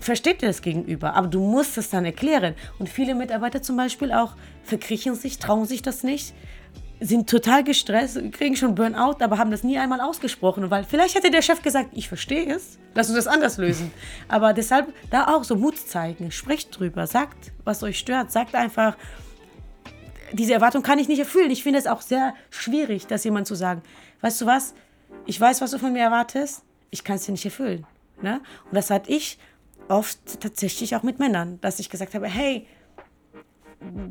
versteht 0.00 0.42
ihr 0.42 0.48
das 0.48 0.60
Gegenüber. 0.60 1.14
Aber 1.14 1.28
du 1.28 1.40
musst 1.40 1.78
es 1.78 1.90
dann 1.90 2.04
erklären. 2.04 2.54
Und 2.78 2.88
viele 2.88 3.14
Mitarbeiter 3.14 3.62
zum 3.62 3.76
Beispiel 3.76 4.12
auch 4.12 4.34
verkriechen 4.64 5.14
sich, 5.14 5.38
trauen 5.38 5.66
sich 5.66 5.82
das 5.82 6.02
nicht 6.02 6.34
sind 7.04 7.28
total 7.28 7.62
gestresst, 7.64 8.18
kriegen 8.32 8.56
schon 8.56 8.74
Burnout, 8.74 9.16
aber 9.20 9.36
haben 9.36 9.50
das 9.50 9.62
nie 9.62 9.78
einmal 9.78 10.00
ausgesprochen, 10.00 10.70
weil 10.70 10.84
vielleicht 10.84 11.14
hätte 11.14 11.30
der 11.30 11.42
Chef 11.42 11.60
gesagt, 11.60 11.90
ich 11.92 12.08
verstehe 12.08 12.54
es, 12.54 12.78
lass 12.94 13.08
uns 13.08 13.16
das 13.16 13.26
anders 13.26 13.58
lösen. 13.58 13.92
Aber 14.28 14.52
deshalb 14.54 14.92
da 15.10 15.28
auch 15.28 15.44
so 15.44 15.56
Mut 15.56 15.78
zeigen, 15.78 16.30
sprecht 16.30 16.78
drüber, 16.78 17.06
sagt, 17.06 17.52
was 17.64 17.82
euch 17.82 17.98
stört, 17.98 18.32
sagt 18.32 18.54
einfach, 18.54 18.96
diese 20.32 20.54
Erwartung 20.54 20.82
kann 20.82 20.98
ich 20.98 21.08
nicht 21.08 21.18
erfüllen. 21.18 21.50
Ich 21.50 21.62
finde 21.62 21.78
es 21.78 21.86
auch 21.86 22.00
sehr 22.00 22.34
schwierig, 22.50 23.06
das 23.06 23.22
jemand 23.24 23.46
zu 23.46 23.54
sagen, 23.54 23.82
weißt 24.22 24.40
du 24.40 24.46
was, 24.46 24.74
ich 25.26 25.40
weiß, 25.40 25.60
was 25.60 25.72
du 25.72 25.78
von 25.78 25.92
mir 25.92 26.02
erwartest, 26.02 26.62
ich 26.90 27.04
kann 27.04 27.16
es 27.16 27.26
dir 27.26 27.32
nicht 27.32 27.44
erfüllen. 27.44 27.86
Ne? 28.22 28.40
Und 28.64 28.74
das 28.74 28.90
hatte 28.90 29.10
ich 29.10 29.38
oft 29.88 30.40
tatsächlich 30.40 30.96
auch 30.96 31.02
mit 31.02 31.18
Männern, 31.18 31.58
dass 31.60 31.78
ich 31.78 31.90
gesagt 31.90 32.14
habe, 32.14 32.28
hey, 32.28 32.66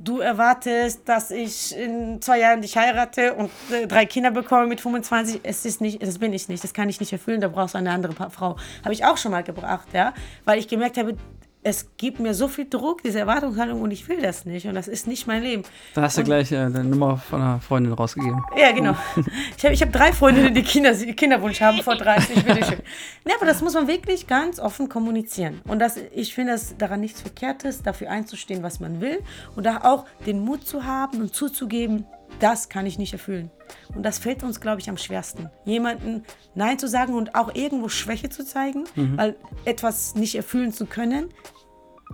du 0.04 0.20
erwartest, 0.20 1.02
dass 1.08 1.32
ich 1.32 1.76
in 1.78 2.22
zwei 2.22 2.40
Jahren 2.40 2.62
dich 2.62 2.78
heirate 2.78 3.34
und 3.34 3.50
äh, 3.72 3.88
drei 3.88 4.06
Kinder 4.06 4.32
bekomme 4.32 4.68
mit 4.68 4.82
25. 4.82 5.42
Es 5.44 5.66
ist 5.66 5.82
nicht, 5.82 6.02
das 6.02 6.20
bin 6.20 6.34
ich 6.34 6.48
nicht, 6.50 6.64
das 6.64 6.74
kann 6.74 6.90
ich 6.90 7.00
nicht 7.00 7.14
erfüllen, 7.14 7.42
da 7.42 7.48
brauchst 7.48 7.74
du 7.74 7.80
eine 7.80 7.92
andere 7.92 8.14
Frau. 8.30 8.58
Habe 8.84 8.94
ich 8.94 9.06
auch 9.06 9.18
schon 9.18 9.32
mal 9.32 9.44
gebracht, 9.44 9.88
ja, 9.94 10.14
weil 10.46 10.60
ich 10.60 10.68
gemerkt 10.68 10.98
habe, 10.98 11.16
es 11.64 11.96
gibt 11.98 12.20
mir 12.20 12.34
so 12.34 12.48
viel 12.48 12.68
Druck, 12.70 13.02
diese 13.04 13.20
Erwartungshaltung 13.20 13.82
und 13.82 13.92
ich 13.92 14.08
will 14.10 14.22
das 14.22 14.46
nicht 14.46 14.68
und 14.68 14.76
das 14.76 14.88
ist 14.88 15.08
nicht 15.08 15.28
mein 15.28 15.44
Leben. 15.44 15.64
Da 15.94 16.04
hast 16.04 16.18
du 16.18 16.22
und, 16.22 16.26
gleich 16.26 16.52
äh, 16.52 16.56
deine 16.56 16.84
Nummer 16.84 17.18
von 17.18 17.42
einer 17.42 17.60
Freundin 17.60 17.94
rausgegeben. 17.94 18.44
Ja, 18.58 18.72
genau. 18.72 18.96
Ich 19.58 19.64
habe 19.64 19.74
ich 19.74 19.82
hab 19.82 19.92
drei 19.92 20.12
Freundinnen, 20.12 20.54
die 20.54 20.64
Kinder, 20.64 20.94
Kinderwunsch 20.94 21.62
haben 21.62 21.82
vor 21.82 21.96
30, 21.96 22.36
bitteschön. 22.46 22.80
Ne, 23.26 23.34
aber 23.36 23.46
das 23.46 23.62
muss 23.62 23.74
man 23.74 23.88
wirklich 23.88 24.28
ganz 24.28 24.60
offen 24.60 24.90
kommunizieren. 24.90 25.62
Und 25.66 25.80
das, 25.80 25.98
ich 26.14 26.34
finde 26.34 26.54
das 26.54 26.76
daran 26.78 27.00
nichts 27.00 27.22
Verkehrtes, 27.22 27.82
dafür 27.82 28.10
einzustehen, 28.10 28.64
was 28.64 28.80
man 28.80 29.00
will 29.00 29.20
und 29.56 29.66
da 29.66 29.82
auch 29.84 30.06
den 30.26 30.40
Mut 30.40 30.68
zu 30.68 30.84
haben 30.84 31.22
und 31.22 31.34
zuzugeben, 31.34 32.06
das 32.40 32.70
kann 32.70 32.86
ich 32.86 32.98
nicht 32.98 33.14
erfüllen. 33.14 33.52
Und 33.96 34.04
das 34.04 34.20
fällt 34.20 34.44
uns, 34.44 34.60
glaube 34.60 34.82
ich, 34.82 34.90
am 34.90 34.98
schwersten. 34.98 35.50
Jemanden 35.66 36.24
Nein 36.56 36.80
zu 36.80 36.88
sagen 36.88 37.14
und 37.14 37.36
auch 37.36 37.54
irgendwo 37.56 37.90
Schwäche 37.90 38.30
zu 38.30 38.46
zeigen, 38.46 38.86
mhm. 38.96 39.18
weil 39.18 39.36
etwas 39.66 40.16
nicht 40.16 40.36
erfüllen 40.36 40.72
zu 40.72 40.86
können, 40.86 41.30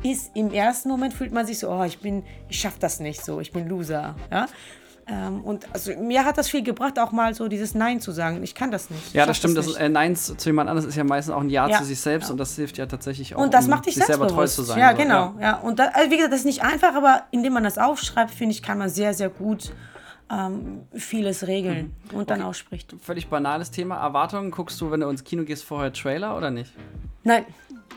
ist 0.03 0.31
im 0.35 0.51
ersten 0.51 0.89
Moment 0.89 1.13
fühlt 1.13 1.33
man 1.33 1.45
sich 1.45 1.59
so, 1.59 1.69
oh, 1.69 1.83
ich 1.83 1.99
bin, 1.99 2.23
ich 2.47 2.59
schaffe 2.59 2.79
das 2.79 2.99
nicht 2.99 3.23
so, 3.23 3.39
ich 3.39 3.51
bin 3.51 3.67
Loser. 3.67 4.15
Ja? 4.31 4.47
Ähm, 5.09 5.41
und 5.43 5.67
also 5.73 5.91
mir 5.99 6.23
hat 6.23 6.38
das 6.38 6.49
viel 6.49 6.63
gebracht, 6.63 6.99
auch 6.99 7.11
mal 7.11 7.33
so 7.33 7.47
dieses 7.47 7.73
Nein 7.73 7.99
zu 7.99 8.11
sagen. 8.11 8.43
Ich 8.43 8.53
kann 8.53 8.69
das 8.69 8.89
nicht. 8.89 9.13
Ja, 9.13 9.25
das 9.25 9.38
stimmt. 9.38 9.57
Das, 9.57 9.65
das 9.65 9.75
äh, 9.75 9.89
Nein 9.89 10.15
zu 10.15 10.35
jemand 10.45 10.69
anderes 10.69 10.88
ist 10.88 10.95
ja 10.95 11.03
meistens 11.03 11.33
auch 11.33 11.41
ein 11.41 11.49
Ja, 11.49 11.67
ja. 11.67 11.77
zu 11.77 11.83
sich 11.83 11.99
selbst 11.99 12.27
ja. 12.27 12.33
und 12.33 12.38
das 12.38 12.55
hilft 12.55 12.77
ja 12.77 12.85
tatsächlich 12.85 13.35
auch. 13.35 13.41
Und 13.41 13.53
das 13.53 13.65
um 13.65 13.71
macht 13.71 13.88
dich 13.88 13.95
sich 13.95 14.05
selber 14.05 14.27
treu 14.27 14.45
zu 14.45 14.63
sein. 14.63 14.79
Ja, 14.79 14.91
genau. 14.91 15.33
Ja. 15.39 15.41
ja. 15.41 15.55
Und 15.57 15.79
da, 15.79 15.85
also 15.93 16.11
wie 16.11 16.15
gesagt, 16.15 16.31
das 16.31 16.41
ist 16.41 16.45
nicht 16.45 16.63
einfach, 16.63 16.93
aber 16.93 17.23
indem 17.31 17.53
man 17.53 17.63
das 17.63 17.77
aufschreibt, 17.77 18.31
finde 18.31 18.53
ich, 18.53 18.61
kann 18.61 18.77
man 18.77 18.89
sehr, 18.89 19.13
sehr 19.13 19.29
gut 19.29 19.71
ähm, 20.31 20.81
vieles 20.93 21.48
regeln 21.48 21.93
mhm. 22.12 22.17
und 22.17 22.29
dann 22.29 22.39
okay. 22.39 22.50
ausspricht. 22.50 22.95
Völlig 23.01 23.27
banales 23.27 23.71
Thema. 23.71 23.98
Erwartungen, 23.98 24.51
guckst 24.51 24.79
du, 24.81 24.91
wenn 24.91 25.00
du 25.00 25.09
ins 25.09 25.24
Kino 25.24 25.43
gehst, 25.43 25.63
vorher 25.63 25.93
Trailer 25.93 26.38
oder 26.38 26.51
nicht? 26.51 26.74
Nein. 27.24 27.45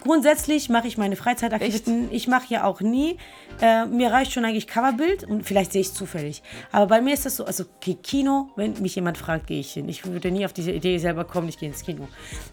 Grundsätzlich 0.02 0.68
mache 0.68 0.88
ich 0.88 0.98
meine 0.98 1.14
Freizeitaktivitäten. 1.14 2.08
Ich 2.10 2.26
mache 2.26 2.46
ja 2.48 2.64
auch 2.64 2.80
nie. 2.80 3.18
Äh, 3.60 3.86
mir 3.86 4.10
reicht 4.10 4.32
schon 4.32 4.44
eigentlich 4.44 4.66
Coverbild 4.66 5.22
und 5.22 5.44
vielleicht 5.44 5.70
sehe 5.70 5.80
ich 5.80 5.88
es 5.88 5.94
zufällig. 5.94 6.42
Aber 6.72 6.86
bei 6.88 7.00
mir 7.00 7.14
ist 7.14 7.24
das 7.24 7.36
so, 7.36 7.44
also 7.44 7.64
okay, 7.76 7.96
Kino, 8.02 8.50
wenn 8.56 8.72
mich 8.82 8.96
jemand 8.96 9.16
fragt, 9.16 9.46
gehe 9.46 9.60
ich 9.60 9.74
hin. 9.74 9.88
Ich 9.88 10.04
würde 10.04 10.32
nie 10.32 10.44
auf 10.44 10.52
diese 10.52 10.72
Idee 10.72 10.98
selber 10.98 11.24
kommen, 11.24 11.48
ich 11.48 11.58
gehe 11.58 11.68
ins 11.68 11.84
Kino. 11.84 12.08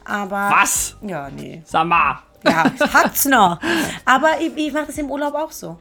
Aber. 0.05 0.51
Was? 0.51 0.95
Ja, 1.01 1.31
nee. 1.31 1.63
Sag 1.65 1.87
mal. 1.87 2.19
Ja, 2.45 2.71
hat's 2.93 3.25
noch. 3.25 3.59
Aber 4.05 4.39
ich, 4.39 4.55
ich 4.55 4.71
mache 4.71 4.87
das 4.87 4.97
im 4.99 5.09
Urlaub 5.09 5.33
auch 5.33 5.51
so. 5.51 5.79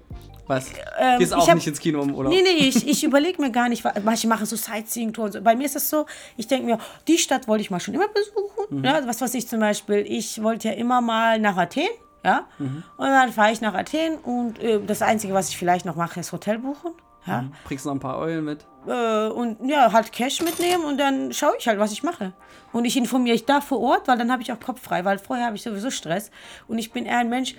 Was? 0.48 0.70
Ähm, 0.98 1.18
Gehst 1.18 1.34
auch 1.34 1.46
hab, 1.46 1.54
nicht 1.54 1.66
ins 1.66 1.78
Kino 1.78 2.02
im 2.02 2.14
Urlaub? 2.14 2.32
Nee, 2.32 2.42
nee, 2.42 2.66
ich, 2.66 2.88
ich 2.88 3.04
überlege 3.04 3.40
mir 3.40 3.50
gar 3.50 3.68
nicht. 3.68 3.84
Manche 4.02 4.26
machen 4.26 4.46
so 4.46 4.56
Sightseeing-Touren. 4.56 5.32
So. 5.32 5.40
Bei 5.42 5.54
mir 5.54 5.66
ist 5.66 5.76
das 5.76 5.88
so, 5.88 6.06
ich 6.36 6.46
denke 6.46 6.66
mir, 6.66 6.78
die 7.06 7.18
Stadt 7.18 7.46
wollte 7.46 7.62
ich 7.62 7.70
mal 7.70 7.80
schon 7.80 7.94
immer 7.94 8.08
besuchen. 8.08 8.78
Mhm. 8.78 8.84
Ja, 8.84 9.06
was 9.06 9.20
weiß 9.20 9.34
ich 9.34 9.46
zum 9.46 9.60
Beispiel, 9.60 10.04
ich 10.08 10.42
wollte 10.42 10.68
ja 10.68 10.74
immer 10.74 11.00
mal 11.00 11.38
nach 11.38 11.56
Athen. 11.56 11.88
Ja? 12.24 12.46
Mhm. 12.58 12.82
Und 12.96 13.06
dann 13.06 13.32
fahre 13.32 13.52
ich 13.52 13.60
nach 13.60 13.74
Athen 13.74 14.16
und 14.16 14.58
äh, 14.58 14.80
das 14.84 15.02
Einzige, 15.02 15.34
was 15.34 15.50
ich 15.50 15.58
vielleicht 15.58 15.84
noch 15.84 15.96
mache, 15.96 16.18
ist 16.18 16.32
Hotel 16.32 16.58
buchen. 16.58 16.92
Ja? 17.26 17.42
Mhm. 17.42 17.52
Bringst 17.64 17.84
noch 17.84 17.92
ein 17.92 18.00
paar 18.00 18.18
Eulen 18.18 18.44
mit? 18.44 18.66
Äh, 18.86 19.28
und 19.28 19.68
ja, 19.68 19.92
halt 19.92 20.12
Cash 20.12 20.42
mitnehmen 20.42 20.84
und 20.84 20.98
dann 20.98 21.32
schaue 21.32 21.54
ich 21.58 21.68
halt, 21.68 21.78
was 21.78 21.92
ich 21.92 22.02
mache. 22.02 22.32
Und 22.72 22.86
ich 22.86 22.96
informiere 22.96 23.34
mich 23.34 23.44
da 23.44 23.60
vor 23.60 23.80
Ort, 23.80 24.08
weil 24.08 24.18
dann 24.18 24.32
habe 24.32 24.42
ich 24.42 24.52
auch 24.52 24.60
Kopf 24.60 24.80
frei, 24.82 25.04
weil 25.04 25.18
vorher 25.18 25.46
habe 25.46 25.56
ich 25.56 25.62
sowieso 25.62 25.90
Stress. 25.90 26.30
Und 26.66 26.78
ich 26.78 26.92
bin 26.92 27.06
eher 27.06 27.18
ein 27.18 27.28
Mensch, 27.28 27.54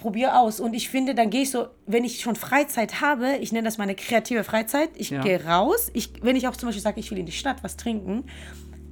probiere 0.00 0.38
aus. 0.38 0.60
Und 0.60 0.74
ich 0.74 0.88
finde, 0.88 1.14
dann 1.14 1.30
gehe 1.30 1.42
ich 1.42 1.50
so, 1.50 1.68
wenn 1.86 2.04
ich 2.04 2.20
schon 2.20 2.36
Freizeit 2.36 3.00
habe, 3.00 3.36
ich 3.40 3.52
nenne 3.52 3.66
das 3.66 3.78
meine 3.78 3.94
kreative 3.94 4.44
Freizeit, 4.44 4.90
ich 4.96 5.10
ja. 5.10 5.22
gehe 5.22 5.44
raus. 5.44 5.90
Ich, 5.94 6.12
wenn 6.22 6.36
ich 6.36 6.48
auch 6.48 6.56
zum 6.56 6.68
Beispiel 6.68 6.82
sage, 6.82 7.00
ich 7.00 7.10
will 7.10 7.18
in 7.18 7.26
die 7.26 7.32
Stadt 7.32 7.62
was 7.62 7.76
trinken, 7.76 8.24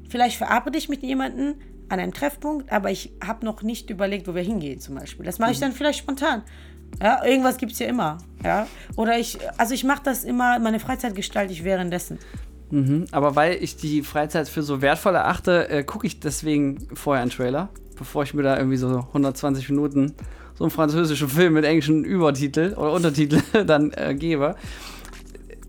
vielleicht 0.09 0.37
verabrede 0.37 0.79
ich 0.79 0.89
mit 0.89 1.03
jemandem 1.03 1.57
an 1.89 1.99
einem 1.99 2.13
Treffpunkt, 2.13 2.71
aber 2.71 2.91
ich 2.91 3.13
habe 3.25 3.45
noch 3.45 3.63
nicht 3.63 3.91
überlegt, 3.91 4.29
wo 4.29 4.35
wir 4.35 4.43
hingehen 4.43 4.79
zum 4.79 4.95
Beispiel. 4.95 5.25
Das 5.25 5.39
mache 5.39 5.53
ich 5.53 5.59
mhm. 5.59 5.63
dann 5.63 5.73
vielleicht 5.73 5.99
spontan. 5.99 6.43
Ja, 7.03 7.25
irgendwas 7.25 7.57
gibt 7.57 7.73
es 7.73 7.79
ja 7.79 7.87
immer. 7.87 8.19
Ja? 8.45 8.67
Oder 8.97 9.19
ich, 9.19 9.39
also 9.57 9.75
ich 9.75 9.85
mache 9.85 10.03
das 10.05 10.25
immer, 10.25 10.59
meine 10.59 10.81
Freizeit 10.81 11.15
gestalte 11.15 11.53
ich 11.53 11.65
währenddessen. 11.65 12.19
Mhm, 12.71 13.07
aber 13.13 13.35
weil 13.35 13.63
ich 13.63 13.77
die 13.77 14.03
Freizeit 14.03 14.49
für 14.49 14.63
so 14.63 14.83
wertvoll 14.83 15.15
erachte, 15.15 15.69
äh, 15.71 15.85
gucke 15.85 16.07
ich 16.07 16.21
deswegen 16.21 16.87
vorher 16.95 17.23
einen 17.23 17.31
Trailer, 17.31 17.71
bevor 17.97 18.25
ich 18.25 18.35
mir 18.35 18.43
da 18.43 18.57
irgendwie 18.59 18.77
so 18.77 18.99
120 18.99 19.71
Minuten 19.71 20.15
so 20.59 20.65
einen 20.65 20.73
französischen 20.73 21.29
Film 21.29 21.53
mit 21.53 21.65
englischen 21.65 22.05
Übertitel 22.05 22.75
oder 22.75 22.93
Untertitel 22.93 23.41
dann 23.65 23.93
äh, 23.93 24.15
gebe. 24.15 24.57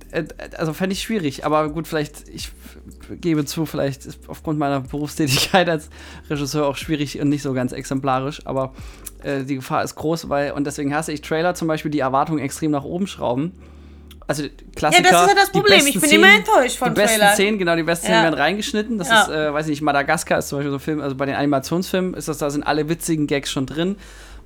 Äh, 0.10 0.24
also 0.58 0.74
fände 0.74 0.94
ich 0.94 1.04
schwierig, 1.04 1.46
aber 1.46 1.70
gut, 1.70 1.88
vielleicht, 1.88 2.28
ich 2.28 2.50
gebe 3.22 3.46
zu, 3.46 3.68
vielleicht 3.68 4.08
ist 4.08 4.20
aufgrund 4.28 4.58
meiner 4.58 4.82
Berufstätigkeit 4.82 5.70
als 5.70 5.90
Regisseur 6.28 6.66
auch 6.66 6.76
schwierig 6.76 7.22
und 7.22 7.30
nicht 7.30 7.44
so 7.44 7.54
ganz 7.54 7.72
exemplarisch, 7.72 8.42
aber 8.46 8.74
äh, 9.22 9.44
die 9.44 9.56
Gefahr 9.56 9.84
ist 9.84 9.94
groß, 9.94 10.28
weil, 10.28 10.54
und 10.54 10.66
deswegen 10.66 10.96
hasse 10.96 11.12
ich 11.12 11.22
Trailer 11.22 11.54
zum 11.54 11.68
Beispiel, 11.68 11.92
die 11.92 12.00
Erwartungen 12.00 12.40
extrem 12.40 12.72
nach 12.72 12.84
oben 12.84 13.06
schrauben. 13.06 13.52
Also 14.26 14.44
Klassiker. 14.76 15.04
Ja, 15.06 15.12
das 15.12 15.22
ist 15.24 15.30
ja 15.30 15.36
das 15.36 15.52
Problem. 15.52 15.86
Ich 15.88 15.94
bin 15.94 16.02
Szenen, 16.02 16.24
immer 16.24 16.36
enttäuscht 16.36 16.78
von 16.78 16.90
Die 16.90 17.02
besten 17.02 17.18
Trailern. 17.18 17.36
Szenen, 17.36 17.58
genau, 17.58 17.76
die 17.76 17.84
besten 17.84 18.06
Szenen 18.06 18.24
werden 18.24 18.36
reingeschnitten. 18.36 18.98
Das 19.00 19.10
ja. 19.10 19.22
ist, 19.24 19.30
äh, 19.30 19.54
weiß 19.54 19.66
ich 19.66 19.72
nicht, 19.72 19.82
Madagaskar 19.82 20.38
ist 20.38 20.50
zum 20.50 20.60
Beispiel 20.60 20.70
so 20.70 20.78
ein 20.78 20.82
Film, 20.82 21.02
also 21.02 21.16
bei 21.16 21.26
den 21.26 21.34
Animationsfilmen 21.36 22.14
ist 22.14 22.28
das, 22.28 22.38
da 22.38 22.52
sind 22.52 22.62
alle 22.62 22.90
witzigen 22.90 23.26
Gags 23.26 23.52
schon 23.52 23.66
drin 23.66 23.96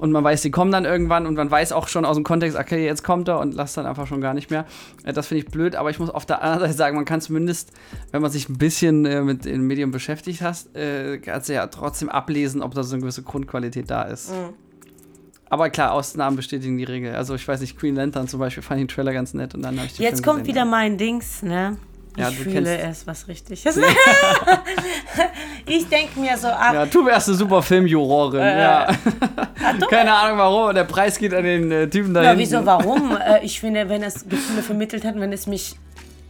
und 0.04 0.12
man 0.12 0.22
weiß, 0.22 0.42
die 0.42 0.52
kommen 0.52 0.70
dann 0.70 0.84
irgendwann 0.84 1.26
und 1.26 1.36
man 1.36 1.50
weiß 1.50 1.72
auch 1.72 1.88
schon 1.88 2.04
aus 2.04 2.18
dem 2.18 2.26
Kontext, 2.26 2.58
okay, 2.58 2.86
jetzt 2.86 3.06
kommt 3.06 3.30
er 3.30 3.40
und 3.40 3.54
lasst 3.54 3.78
dann 3.78 3.86
einfach 3.86 4.06
schon 4.06 4.20
gar 4.20 4.34
nicht 4.34 4.52
mehr. 4.52 4.66
Äh, 5.06 5.14
das 5.14 5.28
finde 5.28 5.46
ich 5.46 5.50
blöd, 5.50 5.78
aber 5.78 5.92
ich 5.92 5.98
muss 5.98 6.10
auf 6.10 6.26
der 6.26 6.44
anderen 6.44 6.64
Seite 6.64 6.74
sagen, 6.74 6.98
man 6.98 7.06
kann 7.06 7.22
zumindest, 7.22 7.72
wenn 8.12 8.22
man 8.22 8.30
sich 8.30 8.50
ein 8.50 8.58
bisschen 8.58 9.06
äh, 9.06 9.22
mit 9.22 9.46
dem 9.46 9.66
Medium 9.66 9.92
beschäftigt 9.92 10.42
hat, 10.42 10.76
äh, 10.76 11.20
kannst 11.20 11.48
du 11.48 11.54
ja 11.54 11.68
trotzdem 11.68 12.10
ablesen, 12.10 12.62
ob 12.62 12.74
da 12.74 12.84
so 12.84 12.96
eine 12.96 13.02
gewisse 13.02 13.24
Grundqualität 13.24 13.90
da 13.90 14.02
ist. 14.02 14.32
Mhm. 14.32 14.56
Aber 15.50 15.70
klar, 15.70 15.94
Ausnahmen 15.94 16.36
bestätigen 16.36 16.78
die 16.78 16.84
Regel. 16.84 17.16
Also 17.16 17.36
ich 17.36 17.48
weiß 17.48 17.62
nicht, 17.62 17.80
Queen 17.80 17.96
Lantern 17.96 18.28
zum 18.28 18.42
Beispiel 18.42 18.62
fand 18.62 18.82
ich 18.82 18.88
den 18.88 18.94
Trailer 18.94 19.14
ganz 19.14 19.34
nett 19.34 19.56
und 19.56 19.62
dann 19.62 19.78
habe 19.78 19.86
ich 19.86 19.96
den 19.96 20.04
Jetzt 20.04 20.22
kommt 20.22 20.48
wieder 20.48 20.66
mein 20.66 20.98
Dings, 20.98 21.44
ne? 21.44 21.78
Ich 22.16 22.22
Ja, 22.22 22.30
du 22.30 22.36
fühle 22.36 22.78
es, 22.78 23.08
was 23.08 23.28
richtig 23.28 23.66
ist. 23.66 23.80
ich 25.66 25.88
denke 25.88 26.20
mir 26.20 26.38
so, 26.38 26.48
ach, 26.48 26.74
Ja, 26.74 26.86
du 26.86 27.06
wärst 27.06 27.28
eine 27.30 27.38
super 27.38 27.62
Filmjurorin. 27.62 28.42
Äh, 28.42 28.62
ja. 28.62 28.88
ah, 29.64 29.74
du- 29.80 29.88
Keine 29.88 30.14
Ahnung 30.14 30.38
warum, 30.38 30.64
aber 30.64 30.74
der 30.74 30.84
Preis 30.84 31.18
geht 31.18 31.34
an 31.34 31.44
den 31.44 31.72
äh, 31.72 31.90
Typen 31.90 32.14
da 32.14 32.24
ja, 32.24 32.38
wieso, 32.38 32.66
warum? 32.66 33.18
Äh, 33.18 33.44
ich 33.44 33.60
finde, 33.60 33.90
wenn 33.90 34.04
es 34.04 34.28
Gefühle 34.28 34.62
vermittelt 34.62 35.06
hat, 35.06 35.20
wenn 35.20 35.34
es 35.34 35.48
mich 35.48 35.76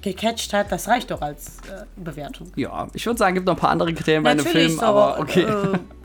gecatcht 0.02 0.54
hat, 0.54 0.72
das 0.72 0.88
reicht 0.88 1.12
doch 1.12 1.22
als 1.22 1.58
äh, 1.70 1.84
Bewertung. 1.96 2.52
Ja, 2.56 2.88
ich 2.94 3.06
würde 3.06 3.18
sagen, 3.18 3.36
gibt 3.36 3.48
noch 3.48 3.56
ein 3.56 3.60
paar 3.60 3.72
andere 3.72 3.94
Kriterien 3.94 4.24
bei 4.24 4.32
einem 4.32 4.46
Film, 4.46 4.78
so, 4.78 4.86
aber 4.86 5.20
okay. 5.20 5.46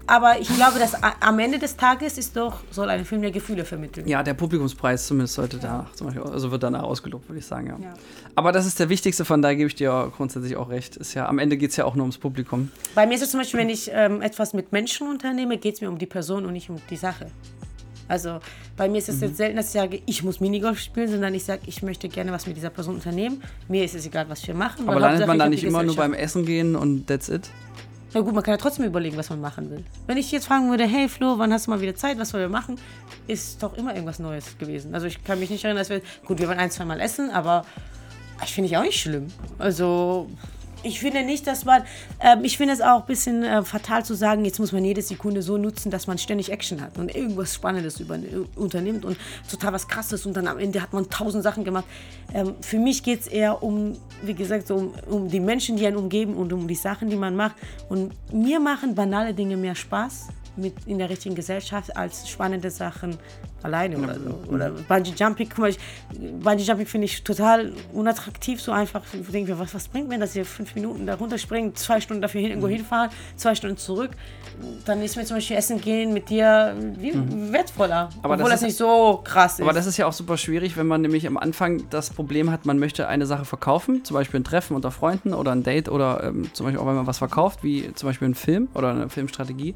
Aber 0.08 0.40
ich 0.40 0.48
glaube, 0.48 0.78
dass 0.78 0.94
am 1.20 1.38
Ende 1.38 1.58
des 1.58 1.76
Tages 1.76 2.16
ist 2.16 2.34
doch, 2.36 2.60
soll 2.70 2.88
ein 2.88 3.04
Film 3.04 3.22
ja 3.22 3.30
Gefühle 3.30 3.64
vermitteln. 3.64 4.08
Ja, 4.08 4.22
der 4.22 4.32
Publikumspreis 4.34 5.06
zumindest 5.06 5.34
sollte 5.34 5.58
da 5.58 5.86
zum 5.94 6.06
Beispiel, 6.08 6.24
also 6.24 6.50
wird 6.50 6.62
danach 6.62 6.82
ausgelobt, 6.82 7.28
würde 7.28 7.38
ich 7.40 7.46
sagen, 7.46 7.66
ja. 7.68 7.76
Ja. 7.78 7.94
Aber 8.34 8.50
das 8.50 8.64
ist 8.66 8.80
der 8.80 8.88
wichtigste, 8.88 9.24
von 9.26 9.42
daher 9.42 9.56
gebe 9.56 9.68
ich 9.68 9.74
dir 9.74 10.10
grundsätzlich 10.16 10.56
auch 10.56 10.70
recht. 10.70 10.96
Ist 10.96 11.12
ja, 11.14 11.28
am 11.28 11.38
Ende 11.38 11.58
geht 11.58 11.70
es 11.70 11.76
ja 11.76 11.84
auch 11.84 11.94
nur 11.94 12.04
ums 12.04 12.16
Publikum. 12.18 12.70
Bei 12.94 13.06
mir 13.06 13.14
ist 13.14 13.22
es 13.22 13.30
zum 13.32 13.40
Beispiel, 13.40 13.60
wenn 13.60 13.68
ich 13.68 13.90
ähm, 13.92 14.22
etwas 14.22 14.54
mit 14.54 14.72
Menschen 14.72 15.08
unternehme, 15.08 15.58
geht 15.58 15.74
es 15.74 15.80
mir 15.82 15.88
um 15.90 15.98
die 15.98 16.06
Person 16.06 16.46
und 16.46 16.54
nicht 16.54 16.70
um 16.70 16.76
die 16.88 16.96
Sache. 16.96 17.26
Also 18.08 18.38
bei 18.78 18.88
mir 18.88 18.98
ist 18.98 19.08
Mhm. 19.08 19.14
es 19.16 19.20
jetzt 19.20 19.36
selten, 19.36 19.56
dass 19.56 19.66
ich 19.66 19.72
sage, 19.72 20.00
ich 20.06 20.22
muss 20.22 20.40
Minigolf 20.40 20.78
spielen, 20.78 21.08
sondern 21.10 21.34
ich 21.34 21.44
sage, 21.44 21.60
ich 21.66 21.82
möchte 21.82 22.08
gerne 22.08 22.32
was 22.32 22.46
mit 22.46 22.56
dieser 22.56 22.70
Person 22.70 22.94
unternehmen. 22.94 23.42
Mir 23.68 23.84
ist 23.84 23.94
es 23.94 24.06
egal, 24.06 24.26
was 24.30 24.46
wir 24.46 24.54
machen. 24.54 24.88
Aber 24.88 24.98
landet 24.98 25.26
man 25.26 25.38
da 25.38 25.48
nicht 25.50 25.64
immer 25.64 25.82
nur 25.82 25.96
beim 25.96 26.14
Essen 26.14 26.46
gehen 26.46 26.74
und 26.74 27.06
that's 27.06 27.28
it? 27.28 27.50
Na 28.14 28.20
gut, 28.20 28.34
man 28.34 28.42
kann 28.42 28.52
ja 28.52 28.58
trotzdem 28.58 28.86
überlegen, 28.86 29.16
was 29.16 29.28
man 29.28 29.40
machen 29.40 29.70
will. 29.70 29.84
Wenn 30.06 30.16
ich 30.16 30.32
jetzt 30.32 30.46
fragen 30.46 30.70
würde, 30.70 30.86
hey 30.86 31.08
Flo, 31.08 31.38
wann 31.38 31.52
hast 31.52 31.66
du 31.66 31.70
mal 31.70 31.80
wieder 31.80 31.94
Zeit, 31.94 32.18
was 32.18 32.32
wollen 32.32 32.44
wir 32.44 32.48
machen, 32.48 32.76
ist 33.26 33.62
doch 33.62 33.76
immer 33.76 33.92
irgendwas 33.92 34.18
Neues 34.18 34.56
gewesen. 34.56 34.94
Also 34.94 35.06
ich 35.06 35.22
kann 35.24 35.38
mich 35.38 35.50
nicht 35.50 35.64
erinnern, 35.64 35.80
dass 35.80 35.90
wir, 35.90 36.00
gut, 36.26 36.38
wir 36.38 36.48
waren 36.48 36.58
ein, 36.58 36.70
zwei 36.70 36.86
Mal 36.86 37.00
essen, 37.00 37.30
aber 37.30 37.66
ich 38.42 38.54
finde 38.54 38.70
ich 38.70 38.76
auch 38.76 38.82
nicht 38.82 38.98
schlimm. 38.98 39.26
Also 39.58 40.30
ich 40.82 41.00
finde 41.00 41.24
nicht, 41.24 41.46
dass 41.46 41.64
man, 41.64 41.82
ähm, 42.20 42.44
ich 42.44 42.56
finde 42.56 42.74
es 42.74 42.80
auch 42.80 43.00
ein 43.00 43.06
bisschen 43.06 43.42
äh, 43.42 43.62
fatal 43.62 44.04
zu 44.04 44.14
sagen, 44.14 44.44
jetzt 44.44 44.58
muss 44.58 44.72
man 44.72 44.84
jede 44.84 45.02
Sekunde 45.02 45.42
so 45.42 45.58
nutzen, 45.58 45.90
dass 45.90 46.06
man 46.06 46.18
ständig 46.18 46.50
Action 46.50 46.80
hat 46.80 46.98
und 46.98 47.14
irgendwas 47.14 47.54
Spannendes 47.54 48.00
über, 48.00 48.18
unternimmt 48.56 49.04
und 49.04 49.16
total 49.50 49.72
was 49.72 49.88
Krasses 49.88 50.26
und 50.26 50.36
dann 50.36 50.46
am 50.46 50.58
Ende 50.58 50.80
hat 50.80 50.92
man 50.92 51.08
tausend 51.10 51.42
Sachen 51.42 51.64
gemacht. 51.64 51.84
Ähm, 52.32 52.54
für 52.60 52.78
mich 52.78 53.02
geht 53.02 53.20
es 53.20 53.26
eher 53.26 53.62
um, 53.62 53.96
wie 54.22 54.34
gesagt, 54.34 54.66
so 54.66 54.76
um, 54.76 54.92
um 55.08 55.28
die 55.28 55.40
Menschen, 55.40 55.76
die 55.76 55.86
einen 55.86 55.96
umgeben 55.96 56.34
und 56.34 56.52
um 56.52 56.68
die 56.68 56.74
Sachen, 56.74 57.10
die 57.10 57.16
man 57.16 57.34
macht. 57.34 57.56
Und 57.88 58.12
mir 58.32 58.60
machen 58.60 58.94
banale 58.94 59.34
Dinge 59.34 59.56
mehr 59.56 59.74
Spaß 59.74 60.28
mit 60.58 60.74
in 60.86 60.98
der 60.98 61.08
richtigen 61.08 61.34
Gesellschaft 61.34 61.96
als 61.96 62.28
spannende 62.28 62.70
Sachen 62.70 63.16
alleine 63.62 63.96
oder 63.98 64.14
so. 64.14 64.52
Oder 64.52 64.70
Bungee 64.70 65.12
Jumping, 65.16 65.48
guck 65.48 65.58
mal, 65.58 65.70
ich, 65.70 65.78
Bungee 66.40 66.62
Jumping 66.62 66.86
finde 66.86 67.06
ich 67.06 67.24
total 67.24 67.72
unattraktiv, 67.92 68.60
so 68.60 68.70
einfach. 68.72 69.02
Ich 69.12 69.26
denke 69.28 69.52
mir, 69.52 69.58
was, 69.58 69.74
was 69.74 69.88
bringt 69.88 70.08
mir 70.08 70.18
das 70.18 70.32
hier? 70.34 70.44
Fünf 70.44 70.74
Minuten 70.74 71.06
da 71.06 71.14
runterspringen, 71.14 71.74
zwei 71.74 72.00
Stunden 72.00 72.20
dafür 72.22 72.40
hin, 72.40 72.50
irgendwo 72.50 72.68
hinfahren, 72.68 73.10
zwei 73.36 73.54
Stunden 73.54 73.76
zurück. 73.76 74.10
Dann 74.84 75.02
ist 75.02 75.16
mir 75.16 75.24
zum 75.24 75.36
Beispiel 75.36 75.56
Essen 75.56 75.80
gehen 75.80 76.12
mit 76.12 76.28
dir 76.30 76.74
wie 76.98 77.12
wertvoller. 77.52 78.10
Aber 78.22 78.36
das 78.36 78.40
obwohl 78.42 78.50
das, 78.50 78.60
ist- 78.60 78.66
nicht 78.66 78.76
so 78.76 79.20
krass 79.24 79.54
ist. 79.54 79.62
Aber 79.62 79.72
das 79.72 79.86
ist 79.86 79.96
ja 79.96 80.06
auch 80.06 80.12
super 80.12 80.36
schwierig, 80.36 80.76
wenn 80.76 80.86
man 80.86 81.00
nämlich 81.00 81.26
am 81.26 81.36
Anfang 81.36 81.88
das 81.90 82.10
Problem 82.10 82.50
hat, 82.50 82.66
man 82.66 82.78
möchte 82.78 83.08
eine 83.08 83.26
Sache 83.26 83.44
verkaufen, 83.44 84.04
zum 84.04 84.14
Beispiel 84.14 84.40
ein 84.40 84.44
Treffen 84.44 84.74
unter 84.76 84.90
Freunden 84.90 85.34
oder 85.34 85.52
ein 85.52 85.62
Date 85.62 85.88
oder 85.88 86.22
ähm, 86.24 86.48
zum 86.52 86.66
Beispiel 86.66 86.80
auch 86.80 86.86
wenn 86.86 86.94
man 86.96 87.06
was 87.06 87.18
verkauft, 87.18 87.62
wie 87.62 87.92
zum 87.94 88.08
Beispiel 88.08 88.28
ein 88.28 88.34
Film 88.34 88.68
oder 88.74 88.90
eine 88.90 89.08
Filmstrategie, 89.08 89.74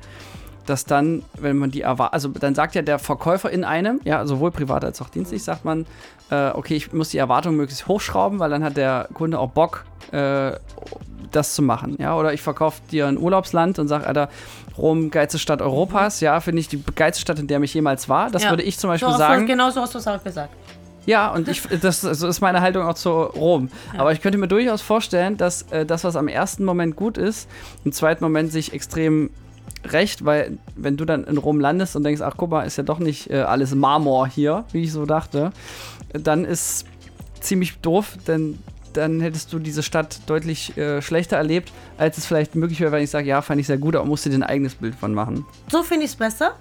dass 0.66 0.84
dann, 0.84 1.22
wenn 1.38 1.56
man 1.58 1.70
die 1.70 1.82
erwartet, 1.82 2.14
also 2.14 2.28
dann 2.28 2.54
sagt 2.54 2.74
ja 2.74 2.82
der 2.82 2.98
Verkäufer 2.98 3.50
in 3.50 3.64
einem, 3.64 4.00
ja, 4.04 4.24
sowohl 4.26 4.50
privat 4.50 4.84
als 4.84 5.00
auch 5.02 5.08
dienstlich, 5.08 5.42
sagt 5.42 5.64
man, 5.64 5.86
äh, 6.30 6.50
okay, 6.50 6.74
ich 6.76 6.92
muss 6.92 7.10
die 7.10 7.18
Erwartung 7.18 7.56
möglichst 7.56 7.88
hochschrauben, 7.88 8.38
weil 8.38 8.50
dann 8.50 8.62
hat 8.64 8.76
der 8.76 9.08
Kunde 9.14 9.38
auch 9.38 9.50
Bock, 9.50 9.84
äh, 10.12 10.52
das 11.30 11.54
zu 11.54 11.62
machen, 11.62 11.96
ja, 11.98 12.14
oder 12.16 12.32
ich 12.34 12.42
verkaufe 12.42 12.80
dir 12.90 13.06
ein 13.06 13.18
Urlaubsland 13.18 13.78
und 13.78 13.88
sage, 13.88 14.06
Alter, 14.06 14.28
Rom, 14.76 15.10
geilste 15.10 15.38
Stadt 15.38 15.62
Europas, 15.62 16.20
ja, 16.20 16.40
finde 16.40 16.60
ich 16.60 16.68
die 16.68 16.82
geilste 16.94 17.20
Stadt, 17.20 17.38
in 17.38 17.46
der 17.46 17.58
mich 17.58 17.72
jemals 17.74 18.08
war. 18.08 18.30
Das 18.30 18.44
Ja. 18.44 18.50
würde 18.50 18.62
ich 18.62 18.78
zum 18.78 18.88
Beispiel 18.88 19.12
so, 19.12 19.18
sagen. 19.18 19.46
Genau 19.46 19.70
so 19.70 19.80
hast 19.80 19.94
du 19.94 19.98
es 19.98 20.06
auch 20.06 20.22
gesagt. 20.22 20.54
Ja, 21.04 21.32
und 21.32 21.48
ich, 21.48 21.62
das, 21.80 22.02
das 22.02 22.22
ist 22.22 22.40
meine 22.40 22.60
Haltung 22.60 22.86
auch 22.86 22.94
zu 22.94 23.10
Rom. 23.10 23.70
Aber 23.98 24.12
ich 24.12 24.20
könnte 24.20 24.38
mir 24.38 24.46
durchaus 24.48 24.82
vorstellen, 24.82 25.36
dass 25.36 25.62
äh, 25.72 25.84
das, 25.84 26.04
was 26.04 26.14
am 26.16 26.28
ersten 26.28 26.64
Moment 26.64 26.94
gut 26.96 27.18
ist, 27.18 27.48
im 27.84 27.92
zweiten 27.92 28.22
Moment 28.22 28.52
sich 28.52 28.72
extrem 28.72 29.30
recht, 29.84 30.24
weil 30.24 30.58
wenn 30.76 30.96
du 30.96 31.04
dann 31.04 31.24
in 31.24 31.38
Rom 31.38 31.60
landest 31.60 31.96
und 31.96 32.04
denkst, 32.04 32.22
ach 32.22 32.34
guck 32.36 32.50
mal, 32.50 32.62
ist 32.62 32.76
ja 32.76 32.84
doch 32.84 32.98
nicht 32.98 33.30
äh, 33.30 33.40
alles 33.40 33.74
Marmor 33.74 34.28
hier, 34.28 34.64
wie 34.72 34.82
ich 34.82 34.92
so 34.92 35.06
dachte, 35.06 35.52
dann 36.12 36.44
ist 36.44 36.86
ziemlich 37.40 37.78
doof, 37.78 38.16
denn 38.26 38.58
dann 38.92 39.20
hättest 39.20 39.52
du 39.52 39.58
diese 39.58 39.82
Stadt 39.82 40.20
deutlich 40.26 40.76
äh, 40.76 41.00
schlechter 41.00 41.36
erlebt, 41.36 41.72
als 41.98 42.18
es 42.18 42.26
vielleicht 42.26 42.54
möglich 42.54 42.80
wäre, 42.80 42.92
wenn 42.92 43.02
ich 43.02 43.10
sage, 43.10 43.26
ja, 43.26 43.42
fand 43.42 43.60
ich 43.60 43.66
sehr 43.66 43.78
gut, 43.78 43.96
aber 43.96 44.04
musst 44.04 44.26
du 44.26 44.30
dir 44.30 44.36
ein 44.36 44.42
eigenes 44.42 44.74
Bild 44.74 44.94
von 44.94 45.14
machen. 45.14 45.46
So 45.70 45.82
finde 45.82 46.04
ich 46.04 46.12
es 46.12 46.16
besser. 46.16 46.56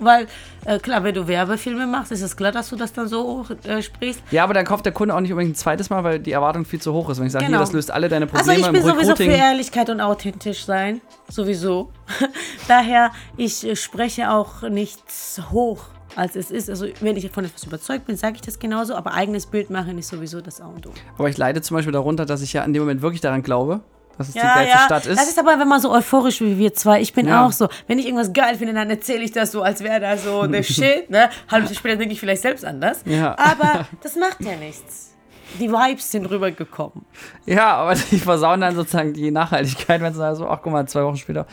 Weil, 0.00 0.26
äh, 0.64 0.78
klar, 0.78 1.02
wenn 1.04 1.14
du 1.14 1.26
Werbefilme 1.26 1.86
machst, 1.86 2.12
ist 2.12 2.22
es 2.22 2.36
klar, 2.36 2.52
dass 2.52 2.70
du 2.70 2.76
das 2.76 2.92
dann 2.92 3.08
so 3.08 3.22
hoch 3.22 3.50
äh, 3.66 3.82
sprichst. 3.82 4.22
Ja, 4.30 4.44
aber 4.44 4.54
dann 4.54 4.64
kauft 4.64 4.84
der 4.84 4.92
Kunde 4.92 5.14
auch 5.14 5.20
nicht 5.20 5.32
unbedingt 5.32 5.54
ein 5.54 5.58
zweites 5.58 5.90
Mal, 5.90 6.04
weil 6.04 6.18
die 6.20 6.32
Erwartung 6.32 6.64
viel 6.64 6.80
zu 6.80 6.92
hoch 6.92 7.10
ist. 7.10 7.18
Wenn 7.18 7.26
ich 7.26 7.32
sage, 7.32 7.44
Genau. 7.46 7.58
hier, 7.58 7.64
das 7.64 7.72
löst 7.72 7.90
alle 7.90 8.08
deine 8.08 8.26
Also 8.32 8.36
Probleme 8.52 8.60
ich 8.60 8.66
bin 8.72 8.76
im 8.82 8.96
sowieso 8.96 9.16
für. 9.16 9.24
Ehrlichkeit 9.24 9.90
und 9.90 10.00
authentisch 10.00 10.64
sein. 10.64 11.00
Sowieso. 11.28 11.90
Daher, 12.68 13.10
ich 13.36 13.66
äh, 13.66 13.76
spreche 13.76 14.30
auch 14.30 14.62
nichts 14.62 15.40
hoch, 15.50 15.84
als 16.16 16.36
es 16.36 16.50
ist. 16.50 16.70
Also 16.70 16.86
wenn 17.00 17.16
ich 17.16 17.30
von 17.30 17.44
etwas 17.44 17.64
überzeugt 17.64 18.06
bin, 18.06 18.16
sage 18.16 18.36
ich 18.36 18.42
das 18.42 18.58
genauso. 18.58 18.94
Aber 18.94 19.14
eigenes 19.14 19.46
Bild 19.46 19.70
machen 19.70 19.98
ist 19.98 20.08
sowieso 20.08 20.40
das 20.40 20.60
A 20.60 20.66
und 20.66 20.86
O. 20.86 20.90
Aber 21.16 21.28
ich 21.28 21.36
leide 21.38 21.60
zum 21.62 21.76
Beispiel 21.76 21.92
darunter, 21.92 22.24
dass 22.26 22.42
ich 22.42 22.52
ja 22.52 22.62
in 22.64 22.72
dem 22.72 22.82
Moment 22.82 23.02
wirklich 23.02 23.20
daran 23.20 23.42
glaube, 23.42 23.80
dass 24.18 24.28
es 24.28 24.34
die 24.34 24.38
Ja, 24.40 24.54
geilste 24.54 24.76
ja. 24.76 24.84
Stadt 24.84 25.06
ist. 25.06 25.18
Das 25.20 25.28
ist 25.28 25.38
aber, 25.38 25.58
wenn 25.58 25.68
man 25.68 25.80
so 25.80 25.90
euphorisch 25.92 26.40
wie 26.40 26.58
wir 26.58 26.74
zwei. 26.74 27.00
Ich 27.00 27.14
bin 27.14 27.26
Ja. 27.28 27.46
auch 27.46 27.52
so. 27.52 27.68
Wenn 27.86 27.98
ich 27.98 28.04
irgendwas 28.06 28.32
geil 28.32 28.56
finde, 28.56 28.74
dann 28.74 28.90
erzähle 28.90 29.22
ich 29.22 29.32
das 29.32 29.52
so, 29.52 29.62
als 29.62 29.82
wäre 29.82 30.00
das 30.00 30.24
so 30.24 30.46
der 30.46 30.62
Shit. 30.64 31.08
Ne? 31.08 31.30
Halb 31.50 31.74
später 31.74 31.96
denke 31.96 32.12
ich 32.12 32.20
vielleicht 32.20 32.42
selbst 32.42 32.64
anders. 32.64 33.02
Ja. 33.06 33.36
Aber 33.38 33.86
das 34.02 34.16
macht 34.16 34.40
ja 34.40 34.56
nichts. 34.56 35.14
Die 35.58 35.70
Vibes 35.70 36.10
sind 36.10 36.26
rübergekommen. 36.26 37.06
ja, 37.46 37.74
aber 37.76 37.94
die 38.10 38.18
versauen 38.18 38.60
dann 38.60 38.74
sozusagen 38.74 39.14
die 39.14 39.30
Nachhaltigkeit, 39.30 40.00
wenn 40.02 40.12
sie 40.12 40.18
sagen 40.18 40.36
so, 40.36 40.46
ach 40.46 40.58
guck 40.62 40.72
mal, 40.72 40.86
zwei 40.86 41.04
Wochen 41.04 41.16
später 41.16 41.46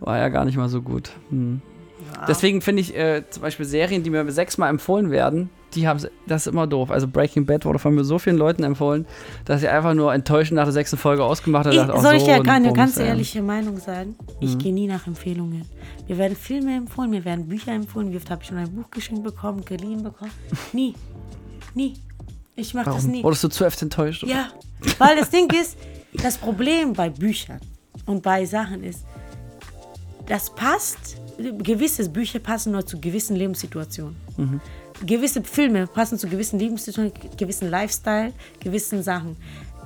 war 0.00 0.16
ja 0.16 0.28
gar 0.30 0.46
nicht 0.46 0.56
mal 0.56 0.70
so 0.70 0.80
gut. 0.80 1.10
Hm. 1.28 1.60
Deswegen 2.28 2.60
finde 2.60 2.82
ich 2.82 2.96
äh, 2.96 3.22
zum 3.30 3.42
Beispiel 3.42 3.66
Serien, 3.66 4.02
die 4.02 4.10
mir 4.10 4.30
sechsmal 4.30 4.70
empfohlen 4.70 5.10
werden, 5.10 5.50
die 5.74 5.88
haben, 5.88 6.00
das 6.26 6.46
ist 6.46 6.52
immer 6.52 6.66
doof. 6.66 6.90
Also 6.90 7.08
Breaking 7.08 7.46
Bad 7.46 7.64
wurde 7.64 7.78
von 7.78 7.94
mir 7.94 8.04
so 8.04 8.18
vielen 8.18 8.36
Leuten 8.36 8.62
empfohlen, 8.62 9.06
dass 9.44 9.62
ich 9.62 9.68
einfach 9.68 9.94
nur 9.94 10.12
enttäuschend 10.12 10.56
nach 10.56 10.64
der 10.64 10.72
sechsten 10.72 10.96
Folge 10.98 11.24
ausgemacht 11.24 11.64
habe. 11.66 11.74
Ich, 11.74 11.80
dachte, 11.80 11.94
ach, 11.96 12.02
soll 12.02 12.14
ich 12.14 12.20
so 12.20 12.26
dir 12.26 12.34
ein 12.34 12.48
eine 12.48 12.72
ganz 12.72 12.98
ehrliche 12.98 13.42
Meinung 13.42 13.78
sagen? 13.78 14.16
Ich 14.40 14.54
Mhm. 14.54 14.58
gehe 14.58 14.72
nie 14.74 14.86
nach 14.86 15.06
Empfehlungen. 15.06 15.64
Mir 16.08 16.18
werden 16.18 16.36
Filme 16.36 16.76
empfohlen, 16.76 17.10
mir 17.10 17.24
werden 17.24 17.48
Bücher 17.48 17.72
empfohlen. 17.72 18.12
Wie 18.12 18.16
oft 18.16 18.30
habe 18.30 18.42
ich 18.42 18.48
schon 18.48 18.58
ein 18.58 18.70
Buch 18.70 18.90
geschenkt 18.90 19.24
bekommen, 19.24 19.64
geliehen 19.64 20.02
bekommen? 20.02 20.32
Nie. 20.72 20.94
Nie. 21.74 21.94
Ich 22.54 22.74
mache 22.74 22.90
das 22.90 23.04
nie. 23.06 23.22
Wurdest 23.24 23.44
du 23.44 23.48
zu 23.48 23.64
oft 23.64 23.80
enttäuscht? 23.80 24.24
Ja, 24.24 24.48
weil 24.98 25.16
das 25.16 25.30
Ding 25.30 25.48
ist, 25.58 25.78
das 26.22 26.36
Problem 26.36 26.92
bei 26.92 27.08
Büchern 27.08 27.60
und 28.04 28.22
bei 28.22 28.44
Sachen 28.44 28.84
ist, 28.84 29.04
das 30.26 30.50
passt, 30.54 31.16
gewisse 31.38 32.08
Bücher 32.08 32.38
passen 32.38 32.72
nur 32.72 32.86
zu 32.86 33.00
gewissen 33.00 33.36
Lebenssituationen. 33.36 34.16
Gewisse 35.04 35.42
Filme 35.42 35.86
passen 35.86 36.18
zu 36.18 36.28
gewissen 36.28 36.58
Lebenssituationen, 36.58 37.12
gewissen 37.36 37.70
Lifestyle, 37.70 38.32
gewissen 38.60 39.02
Sachen. 39.02 39.36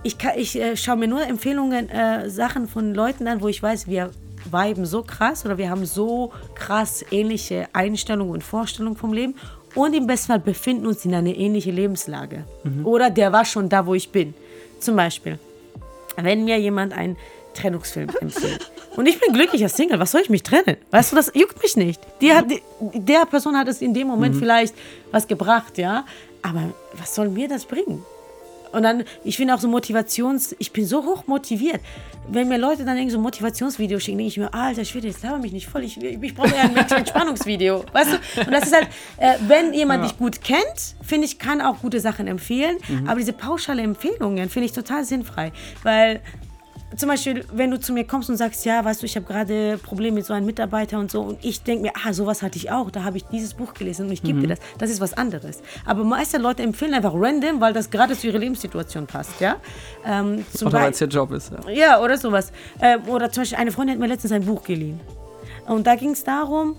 Ich, 0.03 0.18
kann- 0.18 0.35
ich 0.37 0.61
äh, 0.61 0.77
schaue 0.77 0.96
mir 0.96 1.09
nur 1.09 1.22
Empfehlungen, 1.27 1.88
äh, 1.88 2.29
Sachen 2.29 2.68
von 2.68 2.94
Leuten 2.94 3.27
an, 3.27 3.40
wo 3.40 3.49
ich 3.49 3.62
weiß, 3.62 3.87
wir 3.88 4.11
viben 4.51 4.85
so 4.87 5.03
krass 5.03 5.44
oder 5.44 5.59
wir 5.59 5.70
haben 5.70 5.87
so 5.87 6.33
krass 6.55 7.05
ähnliche 7.11 7.66
Einstellungen 7.72 8.33
und 8.33 8.44
Vorstellungen 8.44 8.96
vom 8.96 9.12
Leben 9.12 9.35
und 9.75 9.94
im 9.94 10.07
besten 10.07 10.29
Fall 10.29 10.38
befinden 10.40 10.87
uns 10.87 11.05
in 11.05 11.14
einer 11.14 11.35
ähnlichen 11.35 11.75
Lebenslage. 11.75 12.44
Oder 12.85 13.11
der 13.11 13.33
war 13.33 13.44
schon 13.44 13.68
da, 13.68 13.87
wo 13.87 13.94
ich 13.94 14.11
bin. 14.11 14.35
Zum 14.81 14.94
Beispiel, 14.96 15.38
wenn 16.16 16.44
mir 16.44 16.59
jemand 16.61 16.92
einen 16.92 17.16
Trennungsfilm 17.57 18.11
empfiehlt. 18.21 18.71
Und 18.97 19.07
ich 19.07 19.21
bin 19.21 19.33
glücklicher 19.33 19.69
Single, 19.69 19.99
was 19.99 20.12
soll 20.12 20.23
ich 20.23 20.31
mich 20.31 20.42
trennen? 20.42 20.77
Weißt 20.90 21.12
du, 21.12 21.16
das 21.16 21.33
juckt 21.35 21.62
mich 21.62 21.77
nicht. 21.77 22.01
Die 22.21 22.33
hat, 22.33 22.51
die, 22.51 22.62
der 22.95 23.27
Person 23.27 23.57
hat 23.57 23.69
es 23.69 23.83
in 23.83 23.92
dem 23.95 24.07
Moment 24.07 24.37
vielleicht 24.37 24.75
was 25.11 25.27
gebracht, 25.27 25.79
ja. 25.79 26.05
Aber 26.42 26.73
was 26.95 27.14
soll 27.14 27.29
mir 27.29 27.49
das 27.49 27.64
bringen? 27.64 28.05
Und 28.73 28.83
dann, 28.83 29.05
ich 29.25 29.37
finde 29.37 29.55
auch 29.55 29.59
so 29.59 29.69
Motivations, 29.69 30.55
ich 30.59 30.73
bin 30.73 30.85
so 30.85 31.05
hoch 31.05 31.27
motiviert. 31.27 31.81
Wenn 32.29 32.49
mir 32.49 32.59
Leute 32.59 32.85
dann 32.85 32.97
irgendwie 32.97 33.12
so 33.12 33.21
Motivationsvideos 33.21 34.03
schicken, 34.03 34.19
denke 34.19 34.29
ich 34.29 34.37
mir, 34.37 34.53
Alter 34.53 34.85
Schwede, 34.85 35.09
jetzt 35.09 35.23
laber 35.23 35.38
mich 35.38 35.53
nicht 35.53 35.66
voll. 35.66 35.85
Ich, 35.85 35.97
ich 36.03 36.35
brauche 36.35 36.55
eher 36.55 36.64
ein 36.64 36.77
Entspannungsvideo. 36.90 37.85
Weißt 37.92 38.12
du? 38.12 38.40
Und 38.40 38.53
das 38.53 38.64
ist 38.64 38.75
halt, 38.75 38.88
äh, 39.16 39.35
wenn 39.47 39.73
jemand 39.73 40.05
dich 40.05 40.19
gut 40.19 40.42
kennt, 40.42 40.97
finde 41.03 41.27
ich, 41.27 41.38
kann 41.38 41.61
auch 41.61 41.79
gute 41.81 42.01
Sachen 42.01 42.27
empfehlen. 42.27 42.77
Aber 43.07 43.19
diese 43.19 43.33
pauschale 43.33 43.83
Empfehlungen 43.83 44.51
finde 44.51 44.66
ich 44.66 44.73
total 44.73 45.05
sinnfrei. 45.05 45.53
Weil 45.83 46.21
zum 46.96 47.09
Beispiel, 47.09 47.44
wenn 47.52 47.70
du 47.70 47.78
zu 47.78 47.92
mir 47.92 48.06
kommst 48.06 48.30
und 48.30 48.37
sagst, 48.37 48.64
ja, 48.64 48.85
weißt 48.85 49.02
du, 49.02 49.06
ich 49.06 49.16
habe 49.16 49.26
gerade 49.26 49.78
Probleme 49.82 50.16
mit 50.16 50.26
so 50.26 50.32
einem 50.32 50.46
Mitarbeiter 50.46 50.98
und 50.98 51.11
so 51.11 51.20
und 51.20 51.44
ich 51.44 51.62
denke 51.62 51.82
mir, 51.82 51.92
ah, 52.04 52.12
sowas 52.12 52.42
hatte 52.42 52.56
ich 52.56 52.70
auch, 52.70 52.90
da 52.90 53.04
habe 53.04 53.18
ich 53.18 53.24
dieses 53.24 53.54
Buch 53.54 53.74
gelesen 53.74 54.06
und 54.06 54.12
ich 54.12 54.22
gebe 54.22 54.40
dir 54.40 54.48
das. 54.48 54.59
Das 54.78 54.90
ist 54.90 55.00
was 55.00 55.12
anderes. 55.14 55.62
Aber 55.85 56.04
meiste 56.04 56.38
Leute 56.38 56.62
empfehlen 56.62 56.94
einfach 56.94 57.12
random, 57.14 57.61
weil 57.61 57.72
das 57.72 57.90
gerade 57.90 58.16
zu 58.16 58.26
ihrer 58.26 58.38
Lebenssituation 58.38 59.06
passt, 59.06 59.40
ja. 59.40 59.56
Ähm, 60.04 60.44
zum 60.52 60.68
Oder 60.68 60.80
weil 60.80 60.92
es 60.92 61.00
ihr 61.00 61.09
Job 61.09 61.32
ist. 61.32 61.52
Ja. 61.52 61.70
ja, 61.70 62.00
oder 62.00 62.16
sowas. 62.16 62.52
Ähm, 62.80 63.02
oder 63.09 63.30
zum 63.30 63.42
Beispiel, 63.42 63.59
eine 63.59 63.72
Freundin 63.72 63.94
hat 63.94 64.00
mir 64.00 64.09
letztens 64.09 64.32
ein 64.32 64.44
Buch 64.44 64.62
geliehen. 64.64 65.00
Und 65.66 65.87
da 65.87 65.96
ging 65.96 66.11
es 66.11 66.24
darum, 66.24 66.76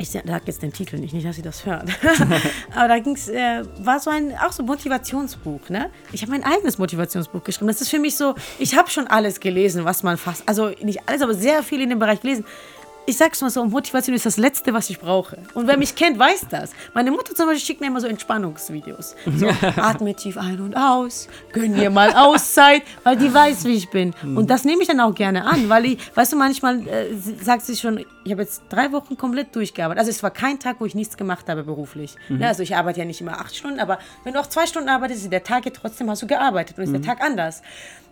ich 0.00 0.10
sage 0.10 0.42
jetzt 0.46 0.62
den 0.62 0.72
Titel 0.72 0.96
nicht, 0.96 1.12
nicht, 1.12 1.26
dass 1.26 1.36
sie 1.36 1.42
das 1.42 1.66
hört. 1.66 1.88
Aber 2.74 2.88
da 2.88 2.98
ging 2.98 3.14
es, 3.14 3.28
äh, 3.28 3.62
war 3.80 4.00
so 4.00 4.10
ein, 4.10 4.34
auch 4.38 4.52
so 4.52 4.62
ein 4.62 4.66
Motivationsbuch, 4.66 5.68
ne? 5.68 5.90
Ich 6.12 6.22
habe 6.22 6.32
mein 6.32 6.42
eigenes 6.42 6.78
Motivationsbuch 6.78 7.44
geschrieben. 7.44 7.68
Das 7.68 7.80
ist 7.80 7.90
für 7.90 7.98
mich 7.98 8.16
so, 8.16 8.34
ich 8.58 8.76
habe 8.76 8.88
schon 8.88 9.06
alles 9.06 9.40
gelesen, 9.40 9.84
was 9.84 10.02
man 10.02 10.16
fast, 10.16 10.48
also 10.48 10.70
nicht 10.82 11.06
alles, 11.06 11.20
aber 11.20 11.34
sehr 11.34 11.62
viel 11.62 11.82
in 11.82 11.90
dem 11.90 11.98
Bereich 11.98 12.20
gelesen. 12.22 12.44
Ich 13.06 13.16
sag's 13.16 13.40
mal 13.40 13.50
so, 13.50 13.64
Motivation 13.64 14.14
ist 14.14 14.24
das 14.24 14.36
Letzte, 14.36 14.72
was 14.72 14.88
ich 14.88 15.00
brauche. 15.00 15.38
Und 15.54 15.66
wer 15.66 15.76
mich 15.76 15.94
kennt, 15.96 16.18
weiß 16.18 16.46
das. 16.48 16.70
Meine 16.94 17.10
Mutter 17.10 17.34
zum 17.34 17.46
Beispiel 17.46 17.66
schickt 17.66 17.80
mir 17.80 17.88
immer 17.88 18.00
so 18.00 18.06
Entspannungsvideos. 18.06 19.16
So, 19.36 19.48
atme 19.76 20.14
tief 20.14 20.38
ein 20.38 20.60
und 20.60 20.76
aus, 20.76 21.28
gönn 21.52 21.74
dir 21.74 21.90
mal 21.90 22.12
Auszeit, 22.14 22.82
weil 23.02 23.16
die 23.16 23.32
weiß, 23.32 23.64
wie 23.64 23.74
ich 23.74 23.90
bin. 23.90 24.14
Und 24.22 24.48
das 24.48 24.64
nehme 24.64 24.82
ich 24.82 24.88
dann 24.88 25.00
auch 25.00 25.14
gerne 25.14 25.44
an, 25.44 25.68
weil 25.68 25.86
ich, 25.86 25.98
weißt 26.14 26.32
du, 26.32 26.36
manchmal 26.36 26.86
äh, 26.86 27.06
sagt 27.42 27.62
sie 27.62 27.74
schon, 27.76 28.04
ich 28.24 28.32
habe 28.32 28.42
jetzt 28.42 28.62
drei 28.68 28.92
Wochen 28.92 29.16
komplett 29.16 29.54
durchgearbeitet. 29.56 29.98
Also 30.00 30.10
es 30.10 30.22
war 30.22 30.30
kein 30.30 30.58
Tag, 30.58 30.76
wo 30.80 30.84
ich 30.86 30.94
nichts 30.94 31.16
gemacht 31.16 31.48
habe 31.48 31.62
beruflich. 31.64 32.16
Ja, 32.28 32.48
also 32.48 32.62
ich 32.62 32.76
arbeite 32.76 33.00
ja 33.00 33.04
nicht 33.06 33.20
immer 33.20 33.40
acht 33.40 33.56
Stunden, 33.56 33.80
aber 33.80 33.98
wenn 34.24 34.34
du 34.34 34.40
auch 34.40 34.46
zwei 34.46 34.66
Stunden 34.66 34.88
arbeitest, 34.88 35.24
ist 35.24 35.32
der 35.32 35.42
Tag 35.42 35.64
ja 35.64 35.72
trotzdem 35.74 36.10
hast 36.10 36.22
du 36.22 36.26
gearbeitet 36.26 36.76
und 36.78 36.84
ist 36.84 36.92
der 36.92 37.02
Tag 37.02 37.22
anders. 37.22 37.62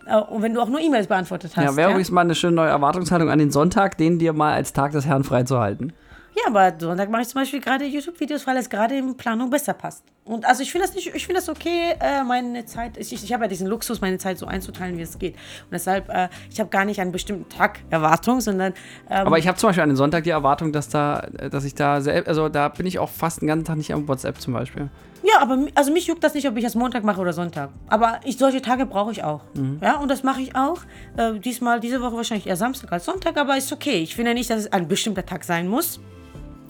Äh, 0.05 0.15
Und 0.17 0.41
wenn 0.41 0.53
du 0.53 0.61
auch 0.61 0.69
nur 0.69 0.79
E-Mails 0.79 1.07
beantwortet 1.07 1.55
hast. 1.55 1.63
Ja, 1.63 1.75
wäre 1.75 1.91
übrigens 1.91 2.11
mal 2.11 2.21
eine 2.21 2.35
schöne 2.35 2.55
neue 2.55 2.69
Erwartungshaltung 2.69 3.29
an 3.29 3.39
den 3.39 3.51
Sonntag, 3.51 3.97
den 3.97 4.17
dir 4.19 4.33
mal 4.33 4.53
als 4.53 4.73
Tag 4.73 4.91
des 4.93 5.05
Herrn 5.05 5.23
freizuhalten. 5.23 5.93
Ja, 6.35 6.43
aber 6.47 6.73
Sonntag 6.77 7.09
mache 7.09 7.23
ich 7.23 7.27
zum 7.27 7.41
Beispiel 7.41 7.59
gerade 7.59 7.85
YouTube-Videos, 7.85 8.45
weil 8.47 8.57
es 8.57 8.69
gerade 8.69 8.97
in 8.97 9.15
Planung 9.17 9.49
besser 9.49 9.73
passt. 9.73 10.03
Und 10.25 10.45
also 10.45 10.61
ich 10.61 10.71
finde 10.71 10.85
das 10.85 10.95
nicht, 10.95 11.07
ich 11.07 11.25
finde 11.25 11.41
das 11.41 11.49
okay, 11.49 11.95
äh, 11.99 12.23
meine 12.23 12.63
Zeit, 12.65 12.97
ich, 12.97 13.11
ich 13.11 13.33
habe 13.33 13.45
ja 13.45 13.47
diesen 13.47 13.65
Luxus, 13.67 13.99
meine 13.99 14.19
Zeit 14.19 14.37
so 14.37 14.45
einzuteilen, 14.45 14.97
wie 14.97 15.01
es 15.01 15.17
geht. 15.17 15.33
Und 15.33 15.71
deshalb, 15.71 16.07
äh, 16.09 16.29
ich 16.51 16.59
habe 16.59 16.69
gar 16.69 16.85
nicht 16.85 17.01
einen 17.01 17.11
bestimmten 17.11 17.49
Tag 17.49 17.79
Erwartung, 17.89 18.39
sondern 18.39 18.73
ähm, 19.09 19.25
Aber 19.25 19.39
ich 19.39 19.47
habe 19.47 19.57
zum 19.57 19.69
Beispiel 19.69 19.81
an 19.81 19.89
den 19.89 19.95
Sonntag 19.95 20.23
die 20.23 20.29
Erwartung, 20.29 20.71
dass 20.71 20.87
da, 20.87 21.27
dass 21.49 21.65
ich 21.65 21.73
da 21.73 21.99
selbst, 22.01 22.27
also 22.27 22.47
da 22.47 22.69
bin 22.69 22.85
ich 22.85 22.99
auch 22.99 23.09
fast 23.09 23.41
den 23.41 23.47
ganzen 23.47 23.65
Tag 23.65 23.77
nicht 23.77 23.91
am 23.91 24.07
WhatsApp 24.07 24.39
zum 24.39 24.53
Beispiel. 24.53 24.89
Ja, 25.23 25.41
aber 25.41 25.65
also 25.75 25.91
mich 25.91 26.07
juckt 26.07 26.23
das 26.23 26.35
nicht, 26.35 26.47
ob 26.47 26.55
ich 26.57 26.63
das 26.63 26.75
Montag 26.75 27.03
mache 27.03 27.19
oder 27.19 27.33
Sonntag. 27.33 27.71
Aber 27.87 28.19
ich, 28.23 28.37
solche 28.37 28.61
Tage 28.61 28.85
brauche 28.85 29.11
ich 29.11 29.23
auch. 29.23 29.41
Ja, 29.81 29.97
und 29.97 30.09
das 30.09 30.23
mache 30.23 30.41
ich 30.41 30.55
auch. 30.55 30.81
Äh, 31.17 31.39
diesmal, 31.39 31.79
diese 31.79 32.01
Woche 32.01 32.15
wahrscheinlich 32.15 32.47
eher 32.47 32.55
Samstag 32.55 32.91
als 32.91 33.05
Sonntag, 33.05 33.35
aber 33.37 33.57
ist 33.57 33.73
okay. 33.73 33.97
Ich 33.97 34.15
finde 34.15 34.33
nicht, 34.33 34.49
dass 34.49 34.59
es 34.59 34.71
ein 34.71 34.87
bestimmter 34.87 35.25
Tag 35.25 35.43
sein 35.43 35.67
muss. 35.67 35.99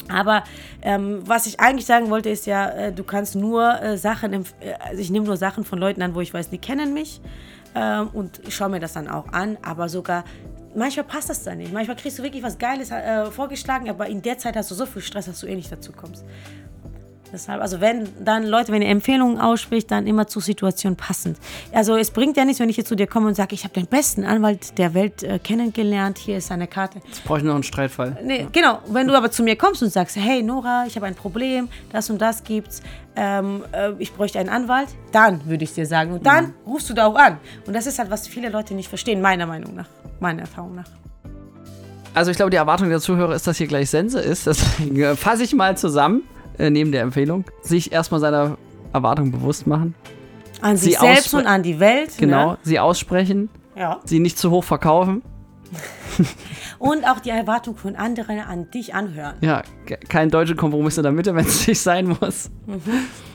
Aber 0.09 0.43
ähm, 0.81 1.21
was 1.25 1.45
ich 1.45 1.59
eigentlich 1.59 1.85
sagen 1.85 2.09
wollte, 2.09 2.29
ist 2.29 2.45
ja, 2.45 2.69
äh, 2.69 2.91
du 2.91 3.03
kannst 3.03 3.35
nur 3.35 3.81
äh, 3.81 3.97
Sachen, 3.97 4.33
äh, 4.33 4.43
also 4.79 5.01
ich 5.01 5.09
nehme 5.09 5.25
nur 5.25 5.37
Sachen 5.37 5.63
von 5.63 5.79
Leuten 5.79 6.01
an, 6.01 6.15
wo 6.15 6.21
ich 6.21 6.33
weiß, 6.33 6.49
die 6.49 6.57
kennen 6.57 6.93
mich 6.93 7.21
ähm, 7.75 8.09
und 8.13 8.41
schaue 8.49 8.69
mir 8.69 8.79
das 8.79 8.93
dann 8.93 9.07
auch 9.07 9.27
an. 9.31 9.57
Aber 9.61 9.89
sogar, 9.89 10.23
manchmal 10.75 11.05
passt 11.05 11.29
das 11.29 11.43
dann 11.43 11.59
nicht. 11.59 11.73
Manchmal 11.73 11.97
kriegst 11.97 12.19
du 12.19 12.23
wirklich 12.23 12.43
was 12.43 12.57
Geiles 12.57 12.91
äh, 12.91 13.25
vorgeschlagen, 13.27 13.89
aber 13.89 14.07
in 14.07 14.21
der 14.21 14.37
Zeit 14.37 14.55
hast 14.55 14.71
du 14.71 14.75
so 14.75 14.85
viel 14.85 15.01
Stress, 15.01 15.25
dass 15.25 15.39
du 15.39 15.47
eh 15.47 15.55
nicht 15.55 15.71
dazu 15.71 15.91
kommst. 15.91 16.25
Deshalb, 17.31 17.61
also 17.61 17.79
wenn 17.81 18.07
dann 18.23 18.45
Leute, 18.45 18.71
wenn 18.71 18.81
ihr 18.81 18.89
Empfehlungen 18.89 19.39
ausspricht, 19.39 19.91
dann 19.91 20.07
immer 20.07 20.27
zur 20.27 20.41
Situation 20.41 20.95
passend. 20.95 21.37
Also 21.73 21.95
es 21.95 22.11
bringt 22.11 22.37
ja 22.37 22.45
nichts, 22.45 22.59
wenn 22.59 22.69
ich 22.69 22.77
jetzt 22.77 22.87
zu 22.87 22.95
dir 22.95 23.07
komme 23.07 23.27
und 23.27 23.35
sage, 23.35 23.53
ich 23.53 23.63
habe 23.63 23.73
den 23.73 23.85
besten 23.85 24.23
Anwalt 24.23 24.77
der 24.77 24.93
Welt 24.93 25.23
äh, 25.23 25.39
kennengelernt, 25.39 26.17
hier 26.17 26.37
ist 26.37 26.47
seine 26.47 26.67
Karte. 26.67 27.01
Jetzt 27.05 27.23
brauche 27.23 27.39
ich 27.39 27.43
noch 27.43 27.53
einen 27.53 27.63
Streitfall. 27.63 28.17
Nee, 28.23 28.47
genau. 28.51 28.79
Wenn 28.87 29.07
du 29.07 29.15
aber 29.15 29.31
zu 29.31 29.43
mir 29.43 29.55
kommst 29.55 29.83
und 29.83 29.91
sagst, 29.91 30.15
hey 30.15 30.41
Nora, 30.41 30.85
ich 30.87 30.95
habe 30.95 31.05
ein 31.05 31.15
Problem, 31.15 31.69
das 31.91 32.09
und 32.09 32.19
das 32.19 32.43
gibt's, 32.43 32.81
ähm, 33.15 33.63
äh, 33.71 33.91
ich 33.99 34.13
bräuchte 34.13 34.39
einen 34.39 34.49
Anwalt, 34.49 34.87
dann 35.11 35.45
würde 35.45 35.63
ich 35.63 35.73
dir 35.73 35.85
sagen. 35.85 36.13
Und 36.13 36.25
dann 36.25 36.53
rufst 36.65 36.89
du 36.89 36.93
da 36.93 37.05
auch 37.05 37.15
an. 37.15 37.37
Und 37.65 37.73
das 37.73 37.85
ist 37.85 37.99
halt, 37.99 38.09
was 38.09 38.27
viele 38.27 38.49
Leute 38.49 38.73
nicht 38.73 38.89
verstehen, 38.89 39.21
meiner 39.21 39.45
Meinung 39.45 39.75
nach, 39.75 39.87
meiner 40.19 40.41
Erfahrung 40.41 40.75
nach. 40.75 40.87
Also 42.13 42.31
ich 42.31 42.37
glaube, 42.37 42.49
die 42.49 42.57
Erwartung 42.57 42.89
der 42.89 42.99
Zuhörer 42.99 43.35
ist, 43.35 43.45
dass 43.45 43.57
hier 43.57 43.67
gleich 43.67 43.89
Sense 43.89 44.19
ist. 44.19 44.47
Deswegen 44.47 44.99
äh, 44.99 45.15
fasse 45.15 45.43
ich 45.43 45.53
mal 45.53 45.77
zusammen, 45.77 46.23
äh, 46.59 46.69
neben 46.69 46.91
der 46.91 47.01
Empfehlung. 47.01 47.45
Sich 47.61 47.91
erstmal 47.91 48.19
seiner 48.19 48.57
Erwartung 48.93 49.31
bewusst 49.31 49.65
machen. 49.65 49.95
An 50.61 50.77
sich 50.77 50.99
selbst 50.99 51.33
und 51.33 51.47
an 51.47 51.63
die 51.63 51.79
Welt. 51.79 52.11
Genau. 52.17 52.51
Ne? 52.51 52.57
Sie 52.63 52.79
aussprechen. 52.79 53.49
Ja. 53.75 53.99
Sie 54.05 54.19
nicht 54.19 54.37
zu 54.37 54.51
hoch 54.51 54.63
verkaufen. 54.63 55.21
Und 56.79 57.05
auch 57.05 57.19
die 57.19 57.29
Erwartung 57.29 57.75
von 57.75 57.95
anderen 57.97 58.39
an 58.39 58.71
dich 58.71 58.93
anhören. 58.95 59.35
Ja, 59.41 59.63
ke- 59.85 59.99
kein 60.07 60.29
deutscher 60.29 60.55
Kompromiss 60.55 60.97
in 60.97 61.03
der 61.03 61.11
Mitte, 61.11 61.35
wenn 61.35 61.45
es 61.45 61.67
nicht 61.67 61.79
sein 61.81 62.15
muss. 62.21 62.49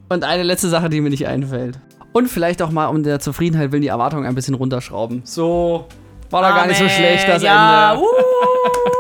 Und 0.09 0.25
eine 0.25 0.43
letzte 0.43 0.69
Sache, 0.69 0.89
die 0.89 1.01
mir 1.01 1.11
nicht 1.11 1.27
einfällt. 1.27 1.79
Und 2.13 2.29
vielleicht 2.29 2.63
auch 2.63 2.71
mal 2.71 2.87
um 2.87 3.03
der 3.03 3.21
Zufriedenheit 3.21 3.71
willen 3.73 3.83
die 3.83 3.89
Erwartungen 3.89 4.25
ein 4.27 4.35
bisschen 4.35 4.55
runterschrauben. 4.55 5.23
So, 5.25 5.87
war 6.31 6.43
da 6.43 6.51
gar 6.51 6.67
nicht 6.67 6.79
so 6.79 6.89
schlecht, 6.89 7.29
das 7.29 7.43
ja, 7.43 7.93
Ende. 7.93 8.03
Uh. 8.03 8.07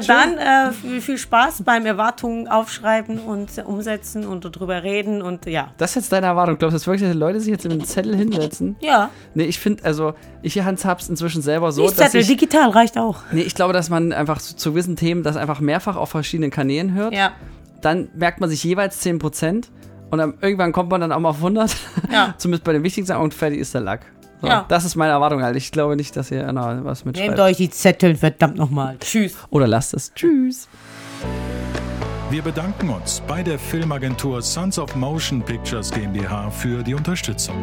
dann 0.06 0.38
äh, 0.38 0.72
viel, 0.72 1.00
viel 1.00 1.18
Spaß 1.18 1.62
beim 1.62 1.86
Erwartungen 1.86 2.48
aufschreiben 2.48 3.18
und 3.20 3.50
umsetzen 3.64 4.26
und 4.26 4.42
drüber 4.42 4.82
reden 4.82 5.22
und 5.22 5.46
ja. 5.46 5.68
Das 5.78 5.90
ist 5.90 5.94
jetzt 5.96 6.12
deine 6.12 6.26
Erwartung. 6.26 6.58
Glaubst 6.58 6.74
du 6.74 6.76
das 6.78 6.86
wirklich, 6.86 7.02
dass 7.02 7.12
die 7.12 7.18
Leute 7.18 7.40
sich 7.40 7.50
jetzt 7.50 7.64
in 7.64 7.70
den 7.70 7.84
Zettel 7.84 8.16
hinsetzen? 8.16 8.76
Ja, 8.80 9.10
Nee, 9.34 9.44
ich 9.44 9.58
finde, 9.58 9.84
also, 9.84 10.14
ich 10.42 10.60
handhab's 10.60 11.08
inzwischen 11.08 11.42
selber 11.42 11.72
so, 11.72 11.82
nicht 11.82 11.98
dass 11.98 12.12
Zettel, 12.12 12.20
ich, 12.20 12.28
digital 12.28 12.70
reicht 12.70 12.98
auch. 12.98 13.18
nee, 13.32 13.42
ich 13.42 13.54
glaube, 13.54 13.72
dass 13.72 13.90
man 13.90 14.12
einfach 14.12 14.40
zu, 14.40 14.56
zu 14.56 14.70
gewissen 14.70 14.96
Themen 14.96 15.22
das 15.22 15.36
einfach 15.36 15.60
mehrfach 15.60 15.96
auf 15.96 16.10
verschiedenen 16.10 16.50
Kanälen 16.50 16.94
hört. 16.94 17.14
Ja. 17.14 17.32
Dann 17.82 18.08
merkt 18.14 18.40
man 18.40 18.50
sich 18.50 18.62
jeweils 18.64 19.04
10% 19.04 19.66
und 20.10 20.18
dann 20.18 20.34
irgendwann 20.40 20.72
kommt 20.72 20.90
man 20.90 21.00
dann 21.00 21.12
auch 21.12 21.18
mal 21.20 21.30
auf 21.30 21.36
100. 21.36 21.76
Ja. 22.12 22.34
Zumindest 22.38 22.64
bei 22.64 22.72
den 22.72 22.82
wichtigen 22.82 23.06
Sachen 23.06 23.22
und 23.22 23.34
fertig 23.34 23.58
ist 23.60 23.74
der 23.74 23.80
Lack. 23.80 24.00
So, 24.40 24.46
Ja. 24.46 24.64
Das 24.68 24.84
ist 24.84 24.96
meine 24.96 25.12
Erwartung 25.12 25.42
halt. 25.42 25.56
Ich 25.56 25.72
glaube 25.72 25.96
nicht, 25.96 26.16
dass 26.16 26.30
ihr 26.30 26.50
na, 26.52 26.84
was 26.84 27.04
Nehmt 27.04 27.16
mitschreibt. 27.16 27.40
euch 27.40 27.56
die 27.56 27.70
Zettel, 27.70 28.14
verdammt 28.16 28.56
nochmal. 28.56 28.96
Tschüss. 29.00 29.34
Oder 29.50 29.66
lasst 29.66 29.94
es. 29.94 30.12
Tschüss. 30.14 30.68
Wir 32.30 32.42
bedanken 32.42 32.88
uns 32.90 33.22
bei 33.26 33.42
der 33.42 33.58
Filmagentur 33.58 34.42
Sons 34.42 34.78
of 34.78 34.94
Motion 34.96 35.42
Pictures 35.42 35.90
GmbH 35.90 36.50
für 36.50 36.82
die 36.82 36.94
Unterstützung. 36.94 37.54